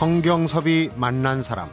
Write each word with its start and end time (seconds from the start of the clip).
성경섭이 0.00 0.92
만난 0.96 1.42
사람 1.42 1.68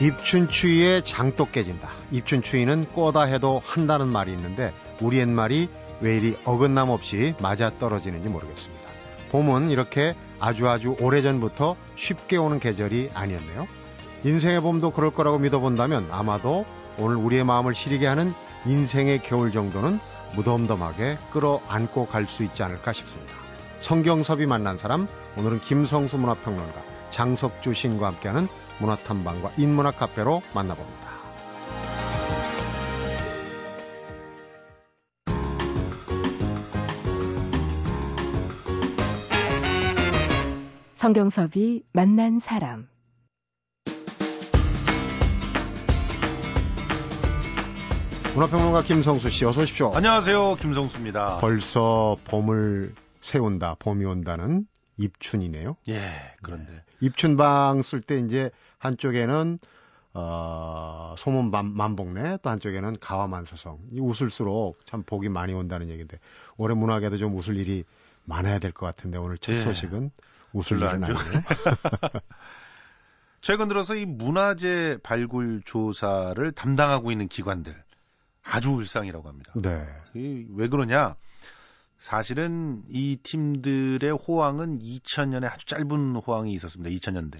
입춘추위에 0.00 1.00
장도 1.00 1.46
깨진다. 1.50 1.90
입춘추위는 2.12 2.84
꼬다 2.84 3.22
해도 3.22 3.60
한다는 3.66 4.06
말이 4.06 4.30
있는데 4.30 4.72
우리 5.00 5.18
옛말이 5.18 5.68
왜 6.00 6.16
이리 6.16 6.36
어긋남 6.44 6.90
없이 6.90 7.34
맞아 7.42 7.76
떨어지는지 7.76 8.28
모르겠습니다. 8.28 8.88
봄은 9.32 9.70
이렇게 9.70 10.14
아주 10.38 10.68
아주 10.68 10.94
오래전부터 11.00 11.74
쉽게 11.96 12.36
오는 12.36 12.60
계절이 12.60 13.10
아니었네요. 13.14 13.66
인생의 14.22 14.60
봄도 14.60 14.92
그럴 14.92 15.10
거라고 15.10 15.40
믿어본다면 15.40 16.10
아마도 16.12 16.64
오늘 16.98 17.16
우리의 17.16 17.42
마음을 17.42 17.74
시리게 17.74 18.06
하는 18.06 18.32
인생의 18.64 19.22
겨울 19.24 19.50
정도는 19.50 19.98
무덤덤하게 20.36 21.18
끌어안고 21.32 22.06
갈 22.06 22.26
수 22.26 22.44
있지 22.44 22.62
않을까 22.62 22.92
싶습니다. 22.92 23.47
성경섭이 23.80 24.46
만난 24.46 24.76
사람, 24.76 25.06
오늘은 25.36 25.60
김성수 25.60 26.18
문화평론가, 26.18 26.82
장석주 27.10 27.74
신과 27.74 28.08
함께하는 28.08 28.48
문화탐방과 28.80 29.52
인문학 29.56 29.96
카페로 29.96 30.42
만나봅니다. 30.52 31.08
성경섭이 40.96 41.84
만난 41.92 42.40
사람 42.40 42.88
문화평론가 48.34 48.82
김성수 48.82 49.30
씨 49.30 49.44
어서 49.44 49.62
오십시오. 49.62 49.92
안녕하세요. 49.94 50.56
김성수입니다. 50.56 51.38
벌써 51.38 52.16
봄을 52.24 52.94
세운다, 53.20 53.76
봄이 53.78 54.04
온다는 54.04 54.66
입춘이네요. 54.96 55.76
예, 55.88 56.34
그런데 56.42 56.84
입춘방 57.00 57.82
쓸 57.82 58.00
때 58.00 58.18
이제 58.18 58.50
한쪽에는 58.78 59.58
어, 60.14 61.14
소문 61.16 61.50
만복네 61.50 62.38
또 62.42 62.50
한쪽에는 62.50 62.96
가와만서성. 63.00 63.78
이 63.92 64.00
웃을수록 64.00 64.84
참 64.86 65.02
복이 65.04 65.28
많이 65.28 65.52
온다는 65.52 65.88
얘기인데 65.88 66.18
올해 66.56 66.74
문학에도 66.74 67.18
좀 67.18 67.36
웃을 67.36 67.56
일이 67.56 67.84
많아야 68.24 68.58
될 68.58 68.72
것 68.72 68.86
같은데 68.86 69.18
오늘 69.18 69.38
첫 69.38 69.52
예. 69.52 69.60
소식은 69.60 70.10
웃을 70.52 70.78
일은 70.78 71.04
아니에요. 71.04 71.14
최근 73.40 73.68
들어서 73.68 73.94
이 73.94 74.04
문화재 74.04 74.98
발굴 75.02 75.62
조사를 75.64 76.50
담당하고 76.52 77.12
있는 77.12 77.28
기관들 77.28 77.74
아주 78.42 78.70
울상이라고 78.72 79.28
합니다. 79.28 79.52
네. 79.54 79.86
왜 80.14 80.68
그러냐? 80.68 81.14
사실은 81.98 82.82
이 82.88 83.18
팀들의 83.22 84.10
호황은 84.12 84.78
2000년에 84.78 85.52
아주 85.52 85.66
짧은 85.66 86.16
호황이 86.16 86.52
있었습니다. 86.54 86.90
2000년대. 86.96 87.38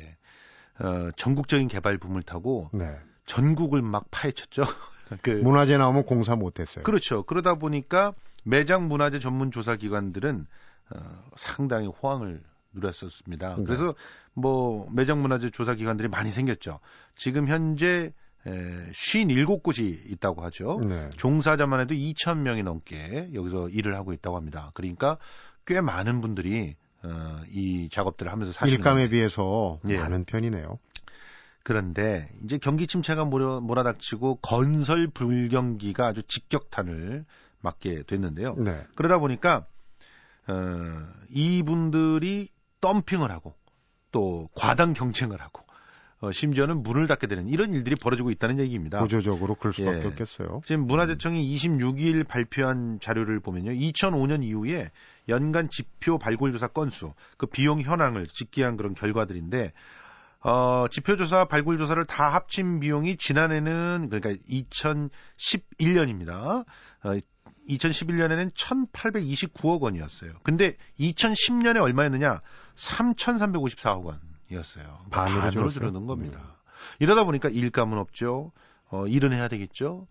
어, 0.80 1.10
전국적인 1.16 1.68
개발 1.68 1.98
붐을 1.98 2.22
타고 2.22 2.70
네. 2.72 2.98
전국을 3.26 3.82
막 3.82 4.06
파헤쳤죠. 4.10 4.62
그 5.22 5.30
문화재 5.30 5.78
나오면 5.78 6.04
공사 6.04 6.36
못했어요. 6.36 6.84
그렇죠. 6.84 7.22
그러다 7.22 7.54
보니까 7.54 8.12
매장 8.44 8.88
문화재 8.88 9.18
전문 9.18 9.50
조사 9.50 9.76
기관들은 9.76 10.46
어, 10.90 11.24
상당히 11.36 11.86
호황을 11.86 12.42
누렸었습니다. 12.72 13.56
네. 13.56 13.64
그래서 13.64 13.94
뭐 14.34 14.88
매장 14.92 15.20
문화재 15.22 15.50
조사 15.50 15.74
기관들이 15.74 16.08
많이 16.08 16.30
생겼죠. 16.30 16.80
지금 17.16 17.48
현재 17.48 17.86
에, 17.96 18.12
57곳이 18.48 20.10
있다고 20.10 20.42
하죠. 20.44 20.80
네. 20.86 21.10
종사자만 21.16 21.80
해도 21.80 21.94
2,000명이 21.94 22.62
넘게 22.62 23.30
여기서 23.34 23.68
일을 23.68 23.96
하고 23.96 24.12
있다고 24.12 24.36
합니다. 24.36 24.70
그러니까 24.74 25.18
꽤 25.66 25.80
많은 25.80 26.20
분들이 26.20 26.76
어, 27.02 27.40
이 27.50 27.88
작업들을 27.90 28.30
하면서 28.30 28.52
사실 28.52 28.78
일감에 28.78 29.08
비해서 29.08 29.78
예. 29.88 29.98
많은 29.98 30.24
편이네요. 30.24 30.78
그런데 31.62 32.28
이제 32.44 32.58
경기 32.58 32.86
침체가 32.86 33.24
몰아, 33.24 33.60
몰아닥치고 33.60 34.36
건설 34.36 35.06
불경기가 35.08 36.06
아주 36.06 36.22
직격탄을 36.22 37.24
맞게 37.60 38.04
됐는데요. 38.04 38.54
네. 38.56 38.84
그러다 38.94 39.18
보니까 39.18 39.66
어, 40.46 40.54
이분들이 41.28 42.48
덤핑을 42.80 43.30
하고 43.30 43.54
또 44.12 44.48
과당 44.54 44.94
경쟁을 44.94 45.40
하고 45.40 45.67
어, 46.20 46.32
심지어는 46.32 46.82
문을 46.82 47.06
닫게 47.06 47.28
되는 47.28 47.48
이런 47.48 47.72
일들이 47.72 47.94
벌어지고 47.94 48.30
있다는 48.30 48.58
얘기입니다. 48.58 49.00
구조적으로 49.00 49.54
그럴 49.54 49.72
수밖에 49.72 50.02
예. 50.02 50.06
없겠어요. 50.06 50.62
지금 50.64 50.86
문화재청이 50.86 51.54
26일 51.54 52.26
발표한 52.26 52.98
자료를 53.00 53.40
보면요. 53.40 53.70
2005년 53.72 54.42
이후에 54.42 54.90
연간 55.28 55.70
지표 55.70 56.18
발굴 56.18 56.52
조사 56.52 56.66
건수, 56.66 57.12
그 57.36 57.46
비용 57.46 57.80
현황을 57.80 58.26
집계한 58.26 58.76
그런 58.76 58.94
결과들인데 58.94 59.72
어, 60.40 60.86
지표조사 60.88 61.46
발굴 61.46 61.78
조사를 61.78 62.04
다 62.04 62.32
합친 62.32 62.78
비용이 62.80 63.16
지난해는 63.16 64.08
그러니까 64.10 64.40
2011년입니다. 64.48 66.64
어, 67.04 67.14
2011년에는 67.68 68.54
1,829억 68.54 69.82
원이었어요. 69.82 70.32
근데 70.42 70.76
2010년에 71.00 71.82
얼마였느냐? 71.82 72.40
3,354억 72.76 74.04
원. 74.04 74.20
이었어요. 74.50 74.84
반으로, 75.10 75.40
반으로 75.40 75.68
줄어든 75.70 76.06
겁니다. 76.06 76.40
음. 76.40 76.58
이러다 77.00 77.24
보니까 77.24 77.48
일감은 77.48 77.98
없죠. 77.98 78.52
어, 78.90 79.06
일은 79.06 79.32
해야 79.32 79.48
되겠죠. 79.48 80.06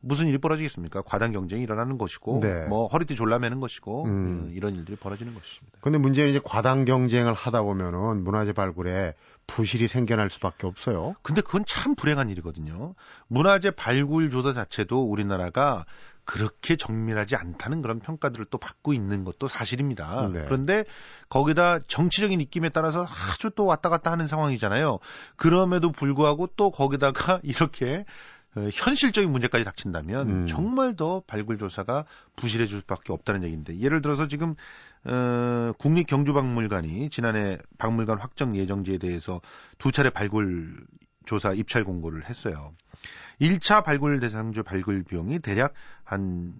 무슨 0.00 0.28
일이 0.28 0.38
벌어지겠습니까? 0.38 1.02
과당 1.02 1.32
경쟁이 1.32 1.62
일어나는 1.62 1.98
것이고, 1.98 2.40
네. 2.40 2.66
뭐 2.66 2.86
허리띠 2.86 3.16
졸라매는 3.16 3.60
것이고, 3.60 4.04
음. 4.04 4.10
음. 4.10 4.52
이런 4.54 4.74
일들이 4.76 4.96
벌어지는 4.96 5.34
것입니다. 5.34 5.78
근데 5.80 5.98
문제는 5.98 6.30
이제 6.30 6.40
과당 6.44 6.84
경쟁을 6.84 7.34
하다 7.34 7.62
보면은 7.62 8.22
문화재 8.22 8.52
발굴에 8.52 9.14
부실이 9.46 9.88
생겨날 9.88 10.30
수밖에 10.30 10.66
없어요. 10.66 11.14
근데 11.22 11.40
그건 11.40 11.64
참 11.66 11.94
불행한 11.94 12.30
일이거든요. 12.30 12.94
문화재 13.28 13.70
발굴 13.70 14.30
조사 14.30 14.52
자체도 14.52 15.08
우리나라가 15.08 15.86
그렇게 16.26 16.76
정밀하지 16.76 17.36
않다는 17.36 17.80
그런 17.80 18.00
평가들을 18.00 18.46
또 18.50 18.58
받고 18.58 18.92
있는 18.92 19.24
것도 19.24 19.48
사실입니다. 19.48 20.28
네. 20.32 20.44
그런데 20.44 20.84
거기다 21.28 21.78
정치적인 21.78 22.40
입김에 22.40 22.68
따라서 22.68 23.06
아주 23.06 23.50
또 23.54 23.64
왔다 23.64 23.88
갔다 23.88 24.10
하는 24.10 24.26
상황이잖아요. 24.26 24.98
그럼에도 25.36 25.92
불구하고 25.92 26.48
또 26.56 26.70
거기다가 26.70 27.40
이렇게 27.44 28.04
어, 28.56 28.68
현실적인 28.72 29.30
문제까지 29.30 29.64
닥친다면 29.64 30.28
음. 30.28 30.46
정말 30.46 30.96
더 30.96 31.22
발굴 31.26 31.58
조사가 31.58 32.04
부실해질 32.34 32.78
수밖에 32.80 33.12
없다는 33.12 33.44
얘기인데 33.44 33.78
예를 33.78 34.02
들어서 34.02 34.26
지금 34.26 34.54
어, 35.04 35.72
국립경주박물관이 35.78 37.08
지난해 37.10 37.58
박물관 37.78 38.18
확정 38.18 38.56
예정지에 38.56 38.98
대해서 38.98 39.40
두 39.78 39.92
차례 39.92 40.10
발굴 40.10 40.84
조사 41.24 41.52
입찰 41.52 41.84
공고를 41.84 42.28
했어요. 42.28 42.72
1차 43.40 43.84
발굴 43.84 44.18
대상주 44.20 44.62
발굴 44.62 45.02
비용이 45.02 45.38
대략 45.40 45.74
한 46.04 46.54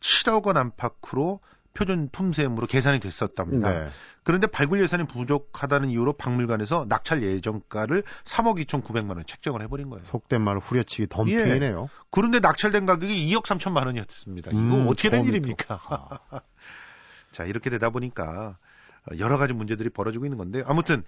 7억 0.00 0.46
원 0.46 0.56
안팎으로 0.56 1.40
표준 1.74 2.08
품셈으로 2.10 2.66
계산이 2.66 3.00
됐었답니다. 3.00 3.70
네. 3.70 3.88
그런데 4.24 4.46
발굴 4.46 4.80
예산이 4.82 5.04
부족하다는 5.06 5.88
이유로 5.90 6.12
박물관에서 6.14 6.86
낙찰 6.88 7.22
예정가를 7.22 8.02
3억 8.24 8.62
2천9백만 8.64 9.16
원 9.16 9.24
책정을 9.26 9.62
해버린 9.62 9.88
거예요. 9.88 10.04
속된 10.06 10.42
말 10.42 10.58
후려치기 10.58 11.08
덤핑이네요. 11.08 11.82
예. 11.82 11.86
그런데 12.10 12.40
낙찰된 12.40 12.86
가격이 12.86 13.32
2억 13.32 13.44
3천만 13.44 13.86
원이었습니다. 13.86 14.50
이거 14.50 14.58
음, 14.58 14.86
어떻게 14.86 15.08
된 15.08 15.24
일입니까? 15.24 15.80
자 17.32 17.44
이렇게 17.44 17.70
되다 17.70 17.90
보니까 17.90 18.58
여러 19.18 19.38
가지 19.38 19.54
문제들이 19.54 19.88
벌어지고 19.90 20.26
있는 20.26 20.38
건데 20.38 20.62
아무튼 20.66 21.02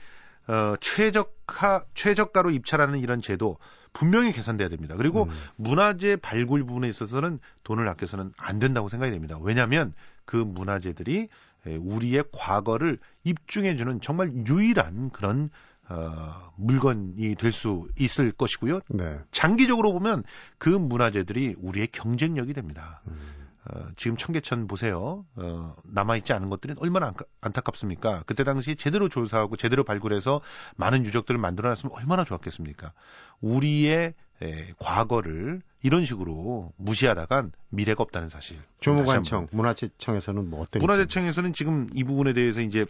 어, 0.46 0.74
최적화 0.80 1.84
최저가로 1.94 2.50
입찰하는 2.50 2.98
이런 2.98 3.20
제도 3.22 3.58
분명히 3.92 4.32
개선돼야 4.32 4.68
됩니다. 4.68 4.96
그리고 4.96 5.24
음. 5.24 5.30
문화재 5.56 6.16
발굴 6.16 6.64
부분에 6.64 6.88
있어서는 6.88 7.38
돈을 7.62 7.88
아껴서는 7.88 8.32
안 8.36 8.58
된다고 8.58 8.88
생각이 8.88 9.12
됩니다. 9.12 9.38
왜냐하면 9.40 9.94
그 10.24 10.36
문화재들이 10.36 11.28
우리의 11.66 12.24
과거를 12.32 12.98
입증해주는 13.22 14.00
정말 14.00 14.32
유일한 14.48 15.10
그런 15.10 15.48
어, 15.88 16.52
물건이 16.56 17.34
될 17.36 17.52
수 17.52 17.88
있을 17.98 18.32
것이고요. 18.32 18.80
네. 18.88 19.18
장기적으로 19.30 19.92
보면 19.92 20.24
그 20.58 20.68
문화재들이 20.68 21.56
우리의 21.58 21.88
경쟁력이 21.88 22.52
됩니다. 22.54 23.02
음. 23.06 23.43
어, 23.66 23.86
지금 23.96 24.16
청계천 24.16 24.66
보세요. 24.66 25.24
어, 25.36 25.74
남아있지 25.84 26.32
않은 26.32 26.50
것들이 26.50 26.74
얼마나 26.78 27.12
안, 27.40 27.52
타깝습니까 27.52 28.22
그때 28.26 28.44
당시 28.44 28.76
제대로 28.76 29.08
조사하고 29.08 29.56
제대로 29.56 29.84
발굴해서 29.84 30.40
많은 30.76 31.06
유적들을 31.06 31.38
만들어놨으면 31.38 31.96
얼마나 31.96 32.24
좋았겠습니까? 32.24 32.92
우리의 33.40 34.14
에, 34.42 34.72
과거를 34.78 35.62
이런 35.82 36.04
식으로 36.04 36.72
무시하다간 36.76 37.52
미래가 37.70 38.02
없다는 38.02 38.28
사실. 38.28 38.58
조무관청, 38.80 39.48
문화재청에서는 39.52 40.50
뭐 40.50 40.60
어떤? 40.62 40.80
문화재청에서는 40.80 41.52
지금 41.52 41.88
이 41.94 42.04
부분에 42.04 42.32
대해서 42.32 42.60
이제 42.60 42.84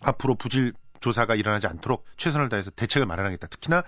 앞으로 0.00 0.34
부질 0.34 0.72
조사가 1.00 1.34
일어나지 1.34 1.66
않도록 1.66 2.04
최선을 2.16 2.48
다해서 2.48 2.70
대책을 2.70 3.06
마련하겠다. 3.06 3.46
특히나 3.48 3.82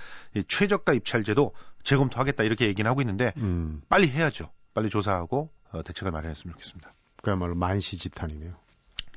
최저가 0.47 0.95
입찰제도 0.95 1.53
재검토하겠다 1.85 2.45
이렇게 2.45 2.67
얘기는 2.67 2.89
하고 2.89 3.01
있는데 3.03 3.33
음. 3.37 3.83
빨리 3.89 4.09
해야죠. 4.09 4.51
빨리 4.75 4.91
조사하고 4.91 5.51
어, 5.73 5.83
대책을 5.83 6.11
마련했으면 6.13 6.55
좋겠습니다. 6.55 6.93
그야말로 7.23 7.55
만시지탄이네요. 7.55 8.53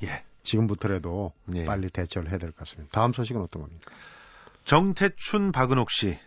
예. 0.04 0.24
지금부터라도 0.44 1.34
네. 1.46 1.66
빨리 1.66 1.90
대처를 1.90 2.30
해야 2.32 2.40
될 2.40 2.52
것 2.52 2.58
같습니다. 2.60 2.92
다음 2.92 3.14
소식은 3.14 3.42
어떤 3.42 3.62
겁니까? 3.62 3.92
정태춘, 4.66 5.52
박은옥 5.52 5.92
씨, 5.92 6.18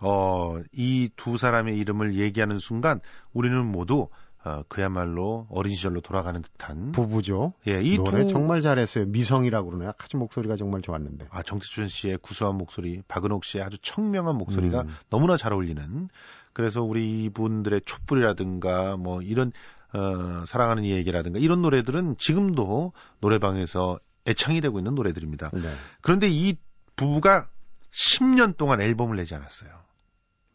어, 0.00 0.58
이 0.72 1.08
두 1.16 1.36
사람의 1.36 1.78
이름을 1.78 2.16
얘기하는 2.16 2.58
순간 2.58 3.00
우리는 3.32 3.64
모두 3.64 4.08
어, 4.44 4.64
그야말로 4.68 5.46
어린 5.50 5.74
시절로 5.74 6.00
돌아가는 6.00 6.40
듯한 6.42 6.92
부부죠. 6.92 7.52
예, 7.68 7.80
이 7.80 7.96
노래 7.96 8.24
두... 8.24 8.30
정말 8.30 8.60
잘했어요. 8.60 9.06
미성이라고 9.06 9.70
그러나요? 9.70 9.92
아주 9.98 10.16
목소리가 10.16 10.56
정말 10.56 10.82
좋았는데. 10.82 11.28
아, 11.30 11.42
정태춘 11.42 11.86
씨의 11.86 12.18
구수한 12.18 12.56
목소리, 12.56 13.02
박은옥 13.06 13.44
씨의 13.44 13.62
아주 13.62 13.78
청명한 13.80 14.36
목소리가 14.36 14.82
음. 14.82 14.94
너무나 15.10 15.36
잘 15.36 15.52
어울리는. 15.52 16.08
그래서 16.52 16.82
우리 16.82 17.24
이분들의 17.24 17.82
촛불이라든가 17.84 18.96
뭐 18.96 19.22
이런 19.22 19.52
어, 19.94 20.44
사랑하는 20.46 20.84
얘기라든가 20.86 21.38
이런 21.38 21.62
노래들은 21.62 22.16
지금도 22.18 22.92
노래방에서 23.20 24.00
애창이 24.26 24.60
되고 24.60 24.78
있는 24.78 24.94
노래들입니다. 24.94 25.50
네. 25.52 25.74
그런데 26.00 26.28
이 26.28 26.56
부부가 26.96 27.48
10년 27.92 28.56
동안 28.56 28.80
앨범을 28.80 29.16
내지 29.16 29.34
않았어요. 29.34 29.70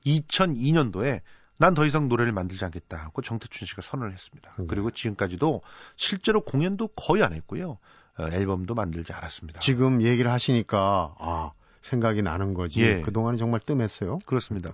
2002년도에 0.06 1.22
난 1.57 1.74
더 1.74 1.86
이상 1.86 2.07
노래를 2.07 2.31
만들지 2.31 2.63
않겠다 2.65 2.98
하고 2.98 3.21
정태춘 3.21 3.65
씨가 3.65 3.81
선언을 3.81 4.13
했습니다. 4.13 4.54
네. 4.57 4.65
그리고 4.68 4.92
지금까지도 4.92 5.62
실제로 5.95 6.42
공연도 6.42 6.89
거의 6.89 7.24
안 7.24 7.33
했고요. 7.33 7.77
어, 8.18 8.27
앨범도 8.31 8.75
만들지 8.75 9.13
않았습니다. 9.13 9.59
지금 9.59 10.01
얘기를 10.01 10.31
하시니까 10.31 11.15
아 11.19 11.51
생각이 11.81 12.21
나는 12.21 12.54
거지. 12.54 12.81
예. 12.81 13.01
그동안은 13.01 13.38
정말 13.38 13.59
뜸했어요. 13.59 14.19
그렇습니다. 14.25 14.74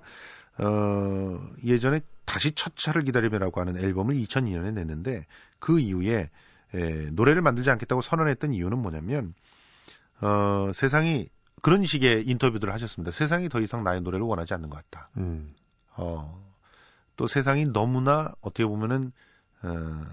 어, 0.57 1.49
예전에 1.63 2.01
다시 2.25 2.51
첫 2.51 2.75
차를 2.75 3.03
기다리며라고 3.03 3.59
하는 3.61 3.77
앨범을 3.77 4.15
2002년에 4.15 4.73
냈는데 4.73 5.25
그 5.59 5.79
이후에 5.79 6.29
에, 6.73 6.79
노래를 7.11 7.41
만들지 7.41 7.69
않겠다고 7.69 8.01
선언했던 8.01 8.53
이유는 8.53 8.77
뭐냐면 8.79 9.33
어, 10.21 10.71
세상이 10.73 11.29
그런 11.61 11.85
식의 11.85 12.25
인터뷰들을 12.27 12.73
하셨습니다. 12.73 13.11
세상이 13.11 13.49
더 13.49 13.59
이상 13.61 13.83
나의 13.83 14.01
노래를 14.01 14.25
원하지 14.25 14.53
않는 14.53 14.69
것 14.69 14.77
같다. 14.77 15.09
음. 15.17 15.53
어, 15.95 16.52
또 17.15 17.27
세상이 17.27 17.65
너무나 17.65 18.33
어떻게 18.41 18.65
보면은 18.65 19.11
어, 19.61 20.03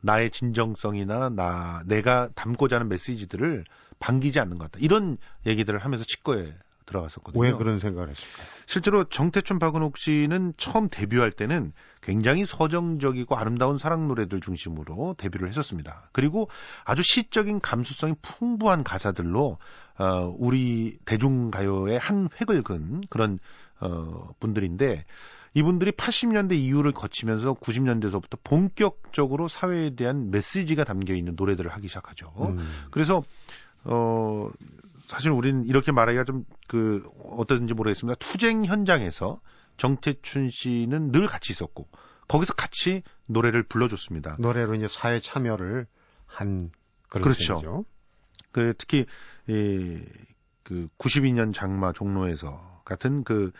나의 0.00 0.30
진정성이나 0.30 1.30
나 1.30 1.82
내가 1.86 2.28
담고자 2.34 2.76
하는 2.76 2.88
메시지들을 2.88 3.64
반기지 3.98 4.38
않는 4.40 4.58
것 4.58 4.70
같다. 4.70 4.78
이런 4.82 5.16
얘기들을 5.46 5.78
하면서 5.78 6.04
치과에 6.04 6.52
들어갔었거든요. 6.86 7.42
왜 7.42 7.52
그런 7.52 7.80
생각을 7.80 8.10
했을까요? 8.10 8.46
실제로 8.66 9.04
정태춘 9.04 9.58
박은옥 9.58 9.96
씨는 9.96 10.54
처음 10.58 10.88
데뷔할 10.90 11.32
때는 11.32 11.72
굉장히 12.02 12.44
서정적이고 12.44 13.34
아름다운 13.36 13.78
사랑 13.78 14.08
노래들 14.08 14.40
중심으로 14.40 15.14
데뷔를 15.16 15.48
했었습니다. 15.48 16.10
그리고 16.12 16.50
아주 16.84 17.02
시적인 17.02 17.60
감수성이 17.60 18.14
풍부한 18.20 18.84
가사들로 18.84 19.58
어, 19.96 20.34
우리 20.38 20.98
대중가요의 21.04 21.98
한 21.98 22.28
획을 22.40 22.62
근 22.62 23.02
그런 23.08 23.38
어, 23.80 24.34
분들인데 24.40 25.04
이분들이 25.54 25.92
80년대 25.92 26.54
이후를 26.54 26.92
거치면서 26.92 27.54
90년대서부터 27.54 28.38
본격적으로 28.42 29.48
사회에 29.48 29.94
대한 29.94 30.30
메시지가 30.30 30.84
담겨 30.84 31.14
있는 31.14 31.34
노래들을 31.36 31.70
하기 31.70 31.88
시작하죠. 31.88 32.32
음. 32.40 32.86
그래서 32.90 33.22
어 33.84 34.50
사실 35.06 35.30
우리는 35.30 35.64
이렇게 35.64 35.92
말하기가 35.92 36.24
좀 36.24 36.44
그 36.66 37.08
어떤지 37.30 37.74
모르겠습니다. 37.74 38.16
투쟁 38.18 38.64
현장에서 38.64 39.40
정태춘 39.76 40.50
씨는 40.50 41.12
늘 41.12 41.26
같이 41.26 41.52
있었고 41.52 41.88
거기서 42.28 42.54
같이 42.54 43.02
노래를 43.26 43.64
불러줬습니다. 43.64 44.36
노래로 44.40 44.74
이제 44.74 44.88
사회 44.88 45.20
참여를 45.20 45.86
한 46.26 46.70
그런 47.08 47.22
그렇죠. 47.22 47.44
셈이죠. 47.44 47.84
그 48.52 48.74
특히 48.78 49.06
이, 49.46 50.02
그 50.62 50.88
92년 50.98 51.52
장마 51.52 51.92
종로에서 51.92 52.82
같은 52.84 53.24
그 53.24 53.52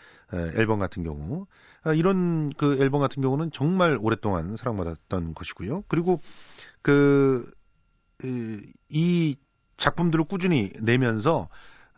앨범 0.56 0.78
같은 0.78 1.02
경우 1.02 1.42
아, 1.42 1.54
이런 1.92 2.50
그 2.50 2.78
앨범 2.80 3.00
같은 3.00 3.22
경우는 3.22 3.50
정말 3.50 3.98
오랫동안 4.00 4.56
사랑받았던 4.56 5.34
것이고요. 5.34 5.84
그리고 5.88 6.20
그 6.82 7.44
이 8.88 9.36
작품들을 9.76 10.24
꾸준히 10.24 10.72
내면서 10.80 11.48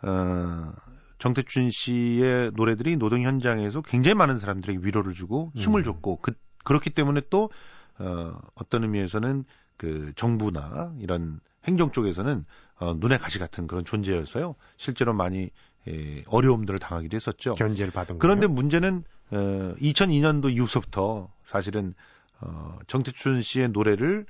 어 0.02 0.72
정태춘 1.18 1.70
씨의 1.70 2.52
노래들이 2.54 2.96
노동 2.96 3.22
현장에서 3.22 3.80
굉장히 3.82 4.14
많은 4.14 4.38
사람들에게 4.38 4.80
위로를 4.82 5.14
주고 5.14 5.50
힘을 5.54 5.80
음. 5.80 5.84
줬고 5.84 6.18
그, 6.20 6.32
그렇기 6.64 6.90
때문에 6.90 7.22
또 7.30 7.50
어, 7.98 8.38
어떤 8.54 8.82
의미에서는 8.82 9.44
그 9.78 10.12
정부나 10.14 10.94
이런 11.00 11.40
행정 11.64 11.90
쪽에서는 11.90 12.44
어, 12.78 12.94
눈에 12.94 13.16
가시 13.16 13.38
같은 13.38 13.66
그런 13.66 13.84
존재였어요. 13.84 14.56
실제로 14.76 15.14
많이 15.14 15.50
예, 15.88 16.22
어려움들을 16.26 16.78
당하기도 16.78 17.14
했었죠. 17.14 17.52
견제를 17.52 17.92
받은 17.92 18.18
그런데 18.18 18.46
거예요? 18.46 18.54
문제는 18.54 19.04
어, 19.30 19.74
2002년도 19.80 20.52
이후부터 20.52 21.30
사실은 21.44 21.94
어, 22.40 22.78
정태춘 22.86 23.42
씨의 23.42 23.70
노래를 23.70 24.26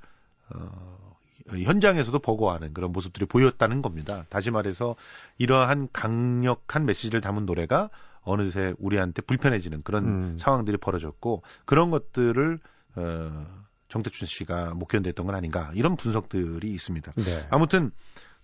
어, 0.51 1.17
현장에서도 1.49 2.19
보고하는 2.19 2.75
그런 2.75 2.93
모습들이 2.93 3.27
보였다는 3.27 3.83
겁니다. 3.83 4.25
다시 4.29 4.51
말해서 4.51 4.97
이러한 5.39 5.89
강력한 5.93 6.87
메시지를 6.87 7.21
담은 7.21 7.47
노래가 7.47 7.91
어느새 8.23 8.75
우리한테 8.79 9.23
불편해지는 9.23 9.83
그런 9.83 10.05
음. 10.05 10.39
상황들이 10.39 10.79
벌어졌고 10.79 11.43
그런 11.65 11.91
것들을 11.91 12.59
어, 12.97 13.47
정태춘 13.89 14.27
씨가 14.27 14.75
못 14.75 14.89
견뎠던 14.89 15.27
건 15.27 15.35
아닌가 15.35 15.71
이런 15.75 15.97
분석들이 15.97 16.69
있습니다. 16.69 17.13
네. 17.13 17.47
아무튼 17.51 17.93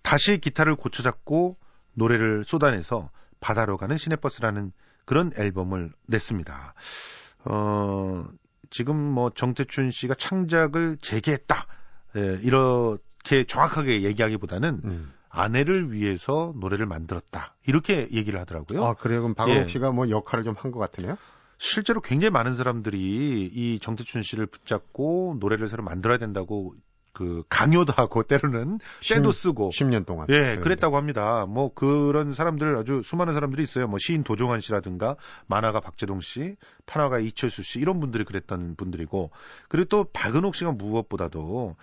다시 0.03 0.39
기타를 0.39 0.77
고쳐잡고 0.77 1.57
노래를 1.95 2.45
쏟아내서 2.45 3.11
바다로 3.41 3.77
가는 3.77 3.97
시내버스라는 3.97 4.73
그런 5.05 5.31
앨범을 5.37 5.93
냈습니다. 6.07 6.75
어, 7.45 8.25
지금 8.71 8.97
뭐 8.97 9.31
정태춘 9.31 9.91
씨가 9.91 10.15
창작을 10.15 10.97
재개했다. 11.01 11.67
예, 12.17 12.39
이렇게 12.43 13.45
정확하게 13.45 14.03
얘기하기보다는 14.03 14.81
음. 14.85 15.13
아내를 15.29 15.93
위해서 15.93 16.53
노래를 16.57 16.87
만들었다. 16.87 17.55
이렇게 17.67 18.09
얘기를 18.13 18.39
하더라고요. 18.41 18.85
아, 18.85 18.95
그래요? 18.95 19.23
그럼 19.23 19.35
박원옥 19.35 19.65
예. 19.65 19.67
씨가 19.69 19.91
뭐 19.93 20.11
역할을 20.11 20.45
좀 20.45 20.55
한 20.57 20.73
것 20.73 20.79
같으네요? 20.79 21.17
실제로 21.59 22.01
굉장히 22.01 22.31
많은 22.31 22.55
사람들이 22.55 22.99
이 23.53 23.79
정태춘 23.81 24.23
씨를 24.23 24.47
붙잡고 24.47 25.37
노래를 25.41 25.69
새로 25.69 25.83
만들어야 25.85 26.19
된다고 26.19 26.75
그 27.13 27.43
강요도 27.49 27.93
하고 27.95 28.23
때로는 28.25 28.79
때도 29.07 29.33
쓰고 29.33 29.71
10년 29.71 30.07
동안 30.07 30.27
예 30.31 30.35
그랬는데. 30.35 30.61
그랬다고 30.63 30.97
합니다. 30.97 31.47
뭐 31.47 31.73
그런 31.75 32.33
사람들 32.33 32.77
아주 32.77 33.03
수많은 33.05 33.35
사람들이 33.35 33.63
있어요. 33.63 33.87
뭐 33.87 33.99
시인 33.99 34.25
도종환 34.25 34.61
씨라든가 34.61 35.17
만화가 35.47 35.81
박재동 35.81 36.21
씨, 36.21 36.57
판화가 36.87 37.19
이철수 37.19 37.63
씨 37.63 37.81
이런 37.81 38.01
분들이 38.01 38.25
그랬던 38.25 38.77
분들이고 38.77 39.31
그리고 39.69 39.89
또 39.89 40.05
박은옥 40.13 40.55
씨가 40.55 40.73
무엇보다도 40.73 41.77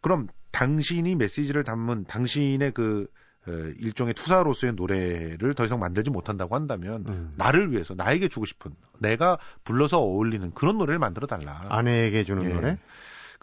그럼 0.00 0.28
당신이 0.50 1.14
메시지를 1.14 1.64
담은 1.64 2.04
당신의 2.04 2.72
그 2.72 3.06
어, 3.46 3.50
일종의 3.50 4.14
투사로서의 4.14 4.74
노래를 4.74 5.54
더 5.54 5.64
이상 5.64 5.80
만들지 5.80 6.10
못한다고 6.10 6.54
한다면 6.54 7.04
음. 7.08 7.32
나를 7.36 7.72
위해서 7.72 7.94
나에게 7.94 8.28
주고 8.28 8.46
싶은 8.46 8.72
내가 9.00 9.38
불러서 9.64 9.98
어울리는 9.98 10.52
그런 10.54 10.78
노래를 10.78 11.00
만들어 11.00 11.26
달라. 11.26 11.60
아내에게 11.68 12.22
주는 12.24 12.44
예. 12.44 12.48
노래? 12.48 12.78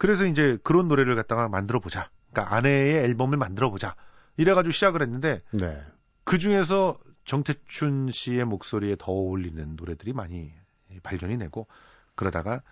그래서 0.00 0.24
이제 0.24 0.56
그런 0.64 0.88
노래를 0.88 1.14
갖다가 1.14 1.50
만들어 1.50 1.78
보자. 1.78 2.08
그러니까 2.32 2.56
아내의 2.56 3.04
앨범을 3.04 3.36
만들어 3.36 3.68
보자. 3.70 3.94
이래가지고 4.38 4.72
시작을 4.72 5.02
했는데 5.02 5.42
네. 5.50 5.78
그 6.24 6.38
중에서 6.38 6.96
정태춘 7.26 8.10
씨의 8.10 8.46
목소리에 8.46 8.96
더 8.98 9.12
어울리는 9.12 9.76
노래들이 9.76 10.14
많이 10.14 10.54
발견이 11.02 11.36
되고 11.36 11.66
그러다가 12.14 12.62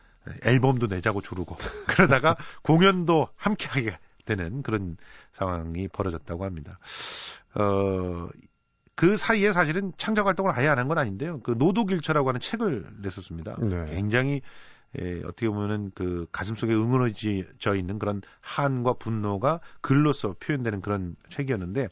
앨범도 0.46 0.86
내자고 0.86 1.20
조르고 1.20 1.54
그러다가 1.86 2.34
공연도 2.62 3.28
함께 3.36 3.68
하게 3.68 3.98
되는 4.24 4.62
그런 4.62 4.96
상황이 5.32 5.86
벌어졌다고 5.86 6.46
합니다. 6.46 6.78
어, 7.56 8.28
그 8.94 9.18
사이에 9.18 9.52
사실은 9.52 9.92
창작 9.98 10.26
활동을 10.26 10.52
아예 10.54 10.68
안 10.68 10.78
한 10.78 10.88
건 10.88 10.96
아닌데요. 10.96 11.40
그 11.40 11.50
노도길처라고 11.58 12.28
하는 12.30 12.40
책을 12.40 12.86
냈었습니다. 13.02 13.56
네. 13.60 13.84
굉장히 13.90 14.40
예, 15.00 15.18
어떻게 15.24 15.48
보면은 15.48 15.92
그 15.94 16.26
가슴속에 16.32 16.72
응어리져 16.74 17.76
있는 17.76 17.98
그런 17.98 18.22
한과 18.40 18.94
분노가 18.94 19.60
글로써 19.80 20.34
표현되는 20.40 20.80
그런 20.80 21.14
책이었는데 21.30 21.88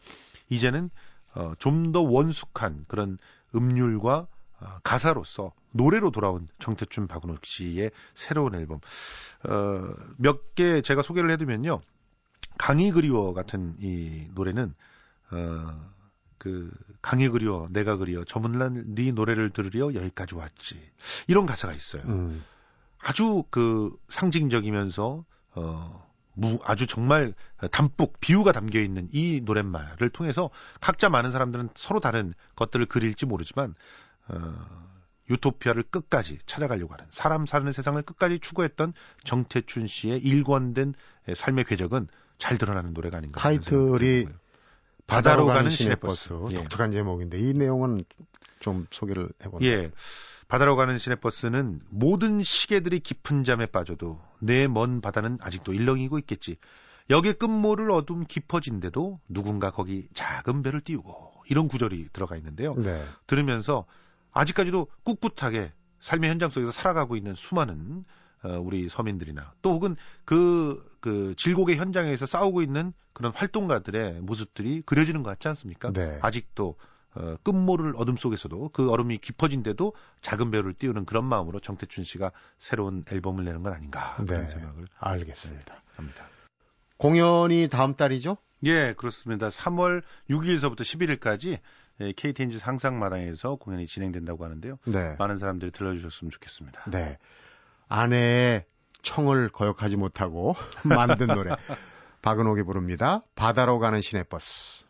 이제는 0.49 0.91
어, 1.35 1.53
좀 1.59 1.93
더 1.93 2.01
원숙한 2.01 2.85
그런 2.89 3.19
음률과 3.55 4.27
어, 4.61 4.67
가사로서 4.83 5.53
노래로 5.73 6.11
돌아온 6.11 6.49
정태춘 6.59 7.07
박은옥 7.07 7.45
씨의 7.45 7.91
새로운 8.15 8.55
앨범 8.55 8.81
어, 9.49 9.95
몇 10.17 10.55
개 10.55 10.81
제가 10.81 11.03
소개를 11.03 11.31
해두면요 11.33 11.83
강이 12.57 12.91
그리워 12.93 13.35
같은 13.35 13.75
이 13.79 14.27
노래는 14.35 14.75
어, 15.33 15.91
그 16.39 16.71
강이 17.03 17.29
그리워 17.29 17.69
내가 17.71 17.97
그리워 17.97 18.25
저문난 18.25 18.95
네 18.95 19.13
노래를 19.13 19.51
들으려 19.51 19.93
여기까지 19.93 20.35
왔지 20.35 20.81
이런 21.27 21.45
가사가 21.45 21.75
있어요. 21.75 22.03
음. 22.07 22.43
아주 23.07 23.45
그 23.51 23.97
상징적이면서 24.09 25.25
어 25.55 26.07
무, 26.35 26.59
아주 26.65 26.89
정말 26.89 27.35
담뿍 27.71 28.19
비유가 28.21 28.51
담겨 28.51 28.81
있는 28.81 29.09
이 29.13 29.41
노랫말을 29.45 30.11
통해서 30.11 30.51
각자 30.81 31.09
많은 31.09 31.31
사람들은 31.31 31.71
서로 31.77 32.01
다른 32.01 32.35
것들을 32.57 32.85
그릴지 32.87 33.27
모르지만 33.27 33.75
어, 34.29 34.55
유토피아를 35.31 35.85
끝까지 35.85 36.39
찾아가려고 36.47 36.95
하는 36.95 37.05
사람 37.11 37.47
사는 37.47 37.71
세상을 37.71 38.03
끝까지 38.03 38.41
추구했던 38.41 38.93
정태춘 39.23 39.87
씨의 39.87 40.19
일관된 40.19 40.95
삶의 41.33 41.65
궤적은 41.65 42.09
잘 42.39 42.59
드러나는 42.59 42.93
노래가 42.93 43.19
아닌가. 43.19 43.41
타이틀이 43.41 44.27
바다로 45.07 45.47
가는 45.47 45.71
시내버스. 45.71 46.35
예. 46.51 46.57
독특한 46.57 46.91
제목인데 46.91 47.39
이 47.39 47.55
내용은 47.55 48.05
좀 48.59 48.87
소개를 48.91 49.29
해보면. 49.45 49.67
예. 49.69 49.93
바다로 50.49 50.77
가는 50.77 50.97
시내버스는 50.97 51.81
모든 51.91 52.43
시계들이 52.43 53.01
깊은 53.01 53.45
잠에 53.45 53.67
빠져도 53.67 54.21
내 54.41 54.69
먼 54.69 55.01
바다는 55.01 55.39
아직도 55.41 55.73
일렁이고 55.73 56.19
있겠지. 56.21 56.57
역의 57.11 57.35
끝모를 57.35 57.91
어둠 57.91 58.25
깊어진데도 58.27 59.21
누군가 59.29 59.71
거기 59.71 60.09
작은 60.15 60.63
배를 60.63 60.81
띄우고 60.81 61.33
이런 61.49 61.69
구절이 61.69 62.09
들어가 62.13 62.37
있는데요. 62.37 62.75
네. 62.75 63.05
들으면서 63.27 63.87
아직까지도 64.33 64.89
꿋꿋하게 65.05 65.73
삶의 66.01 66.31
현장 66.31 66.51
속에서 66.51 66.73
살아가고 66.73 67.17
있는 67.17 67.35
수많은 67.35 68.05
어, 68.43 68.61
우리 68.61 68.89
서민들이나 68.89 69.53
또 69.63 69.73
혹은 69.73 69.97
그, 70.25 70.85
그 71.01 71.35
질곡의 71.37 71.77
현장에서 71.77 72.27
싸우고 72.27 72.63
있는 72.63 72.93
그런 73.13 73.33
활동가들의 73.33 74.21
모습들이 74.21 74.83
그려지는 74.85 75.23
것 75.23 75.31
같지 75.31 75.49
않습니까? 75.49 75.93
네. 75.93 76.19
아직도 76.23 76.77
어, 77.17 77.37
끝모를 77.43 77.95
어둠 77.97 78.17
속에서도 78.17 78.71
그 78.71 78.91
얼음이 78.91 79.19
깊어진데도 79.19 79.95
작은 80.21 80.51
배를 80.51 80.75
띄우는 80.75 81.07
그런 81.07 81.25
마음으로 81.25 81.61
정태춘 81.61 82.05
씨가 82.05 82.33
새로운 82.59 83.05
앨범을 83.11 83.45
내는 83.45 83.63
건 83.63 83.73
아닌가 83.73 84.15
그런 84.17 84.43
네. 84.43 84.49
생각을 84.49 84.87
알겠습니다. 84.99 85.75
네, 85.75 85.81
합니다. 85.97 86.29
공연이 86.99 87.69
다음 87.71 87.95
달이죠? 87.95 88.37
예, 88.65 88.95
그렇습니다. 88.95 89.49
3월 89.49 90.03
6일서부터 90.31 90.81
11일까지 90.81 91.59
KTNG 92.17 92.59
상상마당에서 92.59 93.57
공연이 93.57 93.87
진행된다고 93.87 94.45
하는데요. 94.45 94.79
네. 94.87 95.17
많은 95.19 95.39
사람들이 95.39 95.71
들려주셨으면 95.71 96.31
좋겠습니다. 96.31 96.91
네. 96.91 97.19
아내의 97.89 98.65
청을 99.03 99.49
거역하지 99.49 99.97
못하고 99.97 100.57
만든 100.85 101.29
노래. 101.29 101.55
박은옥이 102.23 102.65
부릅니다. 102.65 103.23
바다로 103.35 103.79
가는 103.79 104.03
시내버스. 104.03 104.85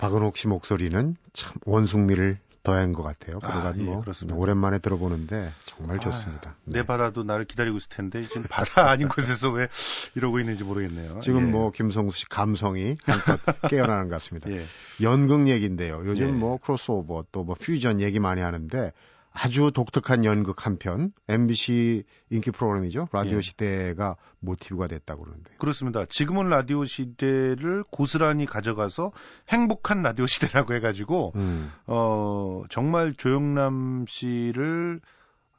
박은옥 0.00 0.36
씨 0.38 0.48
목소리는 0.48 1.14
참 1.34 1.52
원숭미를 1.66 2.38
더한 2.62 2.92
것 2.92 3.02
같아요. 3.02 3.38
아, 3.42 3.72
예, 3.76 3.82
뭐 3.82 4.00
그렇습니다. 4.02 4.38
오랜만에 4.38 4.78
들어보는데 4.80 5.50
정말 5.64 5.96
아, 5.96 6.00
좋습니다. 6.00 6.56
네. 6.64 6.80
내 6.80 6.86
바다도 6.86 7.22
나를 7.22 7.44
기다리고 7.46 7.76
있을 7.78 7.88
텐데 7.88 8.26
지금 8.26 8.42
바다 8.50 8.90
아닌 8.90 9.08
곳에서 9.08 9.50
왜 9.50 9.68
이러고 10.14 10.40
있는지 10.40 10.64
모르겠네요. 10.64 11.20
지금 11.20 11.48
예. 11.48 11.50
뭐 11.50 11.70
김성수 11.70 12.18
씨 12.18 12.28
감성이 12.28 12.96
깨어나는 13.70 14.08
것 14.08 14.16
같습니다. 14.16 14.50
예. 14.50 14.64
연극 15.02 15.48
얘기인데요. 15.48 16.02
요즘 16.04 16.28
예. 16.28 16.30
뭐 16.32 16.58
크로스오버 16.58 17.24
또 17.32 17.44
뭐 17.44 17.54
퓨전 17.58 18.00
얘기 18.02 18.20
많이 18.20 18.40
하는데 18.42 18.92
아주 19.32 19.70
독특한 19.72 20.24
연극 20.24 20.66
한 20.66 20.76
편, 20.76 21.12
MBC 21.28 22.04
인기 22.30 22.50
프로그램이죠. 22.50 23.08
라디오 23.12 23.38
예. 23.38 23.42
시대가 23.42 24.16
모티브가 24.40 24.88
됐다고 24.88 25.22
그러는데. 25.22 25.50
그렇습니다. 25.58 26.04
지금은 26.06 26.48
라디오 26.48 26.84
시대를 26.84 27.84
고스란히 27.90 28.46
가져가서 28.46 29.12
행복한 29.48 30.02
라디오 30.02 30.26
시대라고 30.26 30.74
해가지고, 30.74 31.32
음. 31.36 31.72
어, 31.86 32.62
정말 32.70 33.14
조영남 33.14 34.04
씨를 34.08 35.00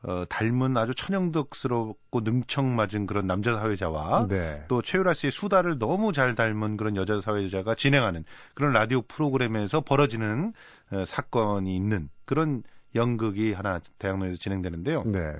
어, 0.03 0.25
닮은 0.27 0.75
아주 0.77 0.95
천연덕스럽고 0.95 2.21
능청맞은 2.21 3.05
그런 3.05 3.27
남자 3.27 3.55
사회자와 3.55 4.27
네. 4.27 4.65
또 4.67 4.81
최유라 4.81 5.13
씨의 5.13 5.31
수다를 5.31 5.77
너무 5.77 6.11
잘 6.11 6.33
닮은 6.33 6.75
그런 6.77 6.95
여자 6.95 7.21
사회자가 7.21 7.75
진행하는 7.75 8.25
그런 8.55 8.73
라디오 8.73 9.03
프로그램에서 9.03 9.81
벌어지는 9.81 10.53
어, 10.91 11.05
사건이 11.05 11.75
있는 11.75 12.09
그런 12.25 12.63
연극이 12.95 13.53
하나 13.53 13.79
대학로에서 13.99 14.37
진행되는데요. 14.37 15.03
네. 15.05 15.33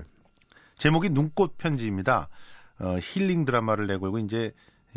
제목이 0.77 1.10
눈꽃 1.10 1.58
편지입니다. 1.58 2.29
어, 2.79 2.98
힐링 3.00 3.46
드라마를 3.46 3.88
내걸고 3.88 4.20
이제 4.20 4.53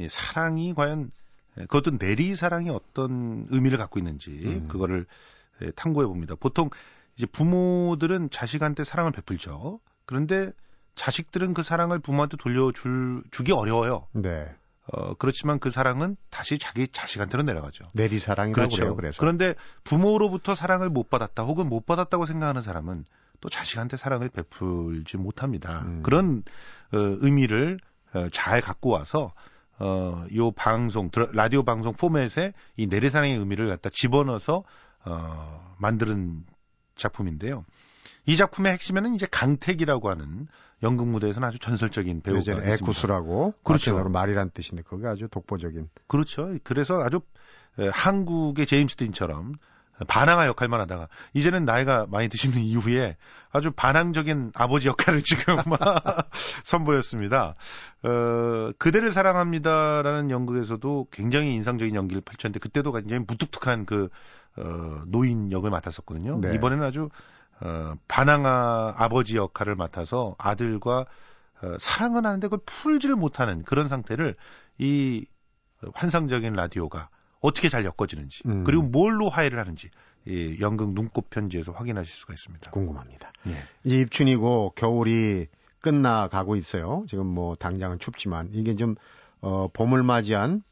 사랑이 0.08 0.74
과연 0.74 1.10
그것도 1.54 1.98
내리 1.98 2.34
사랑이 2.34 2.70
어떤 2.70 3.46
의미를 3.50 3.78
갖고 3.78 3.98
있는지 3.98 4.30
음. 4.30 4.68
그거를 4.68 5.06
탐구해 5.76 6.06
봅니다. 6.06 6.34
보통 6.34 6.70
이제 7.16 7.26
부모들은 7.26 8.30
자식한테 8.30 8.84
사랑을 8.84 9.12
베풀죠. 9.12 9.80
그런데 10.06 10.52
자식들은 10.94 11.54
그 11.54 11.62
사랑을 11.62 11.98
부모한테 11.98 12.36
돌려줄 12.36 13.22
주기 13.30 13.52
어려워요. 13.52 14.08
네. 14.12 14.48
어, 14.92 15.14
그렇지만 15.14 15.58
그 15.58 15.70
사랑은 15.70 16.16
다시 16.30 16.58
자기 16.58 16.86
자식한테로 16.88 17.42
내려가죠. 17.42 17.86
내리 17.94 18.18
사랑이라고 18.18 18.54
그렇죠. 18.54 18.76
그래요. 18.76 18.96
그래서. 18.96 19.18
그런데 19.18 19.54
부모로부터 19.82 20.54
사랑을 20.54 20.90
못 20.90 21.08
받았다 21.08 21.42
혹은 21.44 21.68
못 21.68 21.86
받았다고 21.86 22.26
생각하는 22.26 22.60
사람은 22.60 23.04
또 23.40 23.48
자식한테 23.48 23.96
사랑을 23.96 24.28
베풀지 24.28 25.16
못합니다. 25.16 25.82
음. 25.82 26.02
그런 26.02 26.42
어, 26.92 26.98
의미를 26.98 27.78
어, 28.12 28.28
잘 28.30 28.60
갖고 28.60 28.90
와서 28.90 29.32
어, 29.78 30.24
요 30.34 30.50
방송 30.52 31.10
라디오 31.32 31.64
방송 31.64 31.94
포맷에 31.94 32.52
이 32.76 32.86
내리 32.86 33.10
사랑의 33.10 33.36
의미를 33.36 33.68
갖다 33.68 33.90
집어넣어서 33.90 34.64
어, 35.04 35.74
만드는 35.78 36.44
작품인데요. 36.94 37.64
이 38.26 38.36
작품의 38.36 38.72
핵심에는 38.72 39.14
이제 39.14 39.26
강택이라고 39.30 40.10
하는 40.10 40.46
연극 40.84 41.08
무대에서는 41.08 41.48
아주 41.48 41.58
전설적인 41.58 42.20
배우가 42.20 42.38
있습니다. 42.38 42.72
에쿠스라고 42.74 43.54
그렇죠. 43.64 43.98
말이란 44.08 44.50
뜻인데 44.50 44.82
그게 44.82 45.08
아주 45.08 45.26
독보적인. 45.28 45.88
그렇죠. 46.06 46.56
그래서 46.62 47.02
아주 47.02 47.20
한국의 47.92 48.66
제임스 48.66 48.96
딘처럼 48.96 49.54
반항아 50.08 50.46
역할만 50.46 50.80
하다가 50.80 51.08
이제는 51.34 51.64
나이가 51.64 52.06
많이 52.08 52.28
드시는 52.28 52.58
이후에 52.62 53.16
아주 53.52 53.70
반항적인 53.70 54.52
아버지 54.54 54.88
역할을 54.88 55.22
지금 55.24 55.56
선보였습니다. 56.64 57.54
어, 58.02 58.70
그대를 58.78 59.12
사랑합니다라는 59.12 60.30
연극에서도 60.30 61.08
굉장히 61.10 61.54
인상적인 61.54 61.94
연기를 61.94 62.20
펼쳤는데 62.22 62.58
그때도 62.58 62.92
굉장히 62.92 63.24
무뚝뚝한 63.26 63.86
그 63.86 64.08
어, 64.56 65.02
노인 65.06 65.50
역을 65.50 65.70
맡았었거든요. 65.70 66.40
네. 66.40 66.54
이번에는 66.54 66.84
아주 66.84 67.08
어, 67.60 67.94
반항아 68.08 68.94
아버지 68.96 69.36
역할을 69.36 69.74
맡아서 69.74 70.34
아들과 70.38 71.06
어, 71.62 71.76
사랑은 71.78 72.26
하는데 72.26 72.46
그걸 72.48 72.60
풀지를 72.66 73.16
못하는 73.16 73.62
그런 73.62 73.88
상태를 73.88 74.36
이 74.78 75.26
환상적인 75.94 76.52
라디오가 76.54 77.08
어떻게 77.40 77.68
잘 77.68 77.84
엮어지는지 77.84 78.42
음. 78.46 78.64
그리고 78.64 78.82
뭘로 78.82 79.28
화해를 79.28 79.58
하는지 79.58 79.90
이 80.26 80.56
연극 80.60 80.94
눈꽃 80.94 81.28
편지에서 81.28 81.72
확인하실 81.72 82.14
수가 82.14 82.32
있습니다. 82.32 82.70
궁금합니다. 82.70 83.32
예. 83.48 83.62
이제 83.84 84.00
입춘이고 84.00 84.72
겨울이 84.74 85.46
끝나가고 85.80 86.56
있어요. 86.56 87.04
지금 87.08 87.26
뭐 87.26 87.54
당장은 87.54 87.98
춥지만 87.98 88.48
이게 88.52 88.74
좀 88.74 88.94
어, 89.42 89.68
봄을 89.68 90.02
맞이한 90.02 90.62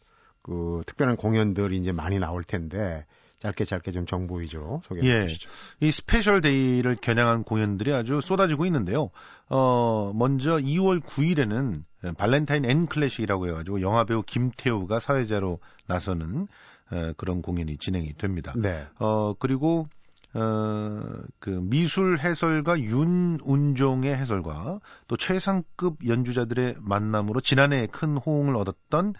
그 0.40 0.82
특별한 0.86 1.16
공연들이 1.16 1.76
이제 1.76 1.92
많이 1.92 2.18
나올 2.18 2.42
텐데 2.42 3.04
짧게 3.42 3.64
짧게 3.64 3.90
좀 3.90 4.06
정보 4.06 4.36
위주로 4.36 4.82
소개해 4.86 5.06
예. 5.06 5.26
주시죠. 5.26 5.50
이 5.80 5.90
special 5.90 6.40
day를 6.40 6.94
겨냥한 6.94 7.42
공연들이 7.42 7.92
아주 7.92 8.20
쏟아지고 8.20 8.66
있는데요. 8.66 9.10
어, 9.48 10.12
먼저 10.14 10.58
2월 10.58 11.00
9일에는 11.00 11.82
Valentine 12.16 12.64
and 12.64 12.86
Classic이라고 12.86 13.48
해가지고 13.48 13.80
영화배우 13.80 14.22
김태우가 14.22 15.00
사회자로 15.00 15.58
나서는 15.88 16.46
에, 16.92 17.14
그런 17.16 17.42
공연이 17.42 17.76
진행이 17.78 18.14
됩니다. 18.14 18.54
네. 18.56 18.86
어, 19.00 19.34
그리고 19.34 19.88
어, 20.34 21.02
그 21.40 21.50
미술 21.50 22.18
해설가 22.20 22.78
윤운종의 22.78 24.14
해설과 24.14 24.78
또 25.08 25.16
최상급 25.16 26.06
연주자들의 26.06 26.76
만남으로 26.78 27.40
지난해 27.40 27.88
큰 27.90 28.16
호응을 28.16 28.56
얻었던 28.56 29.14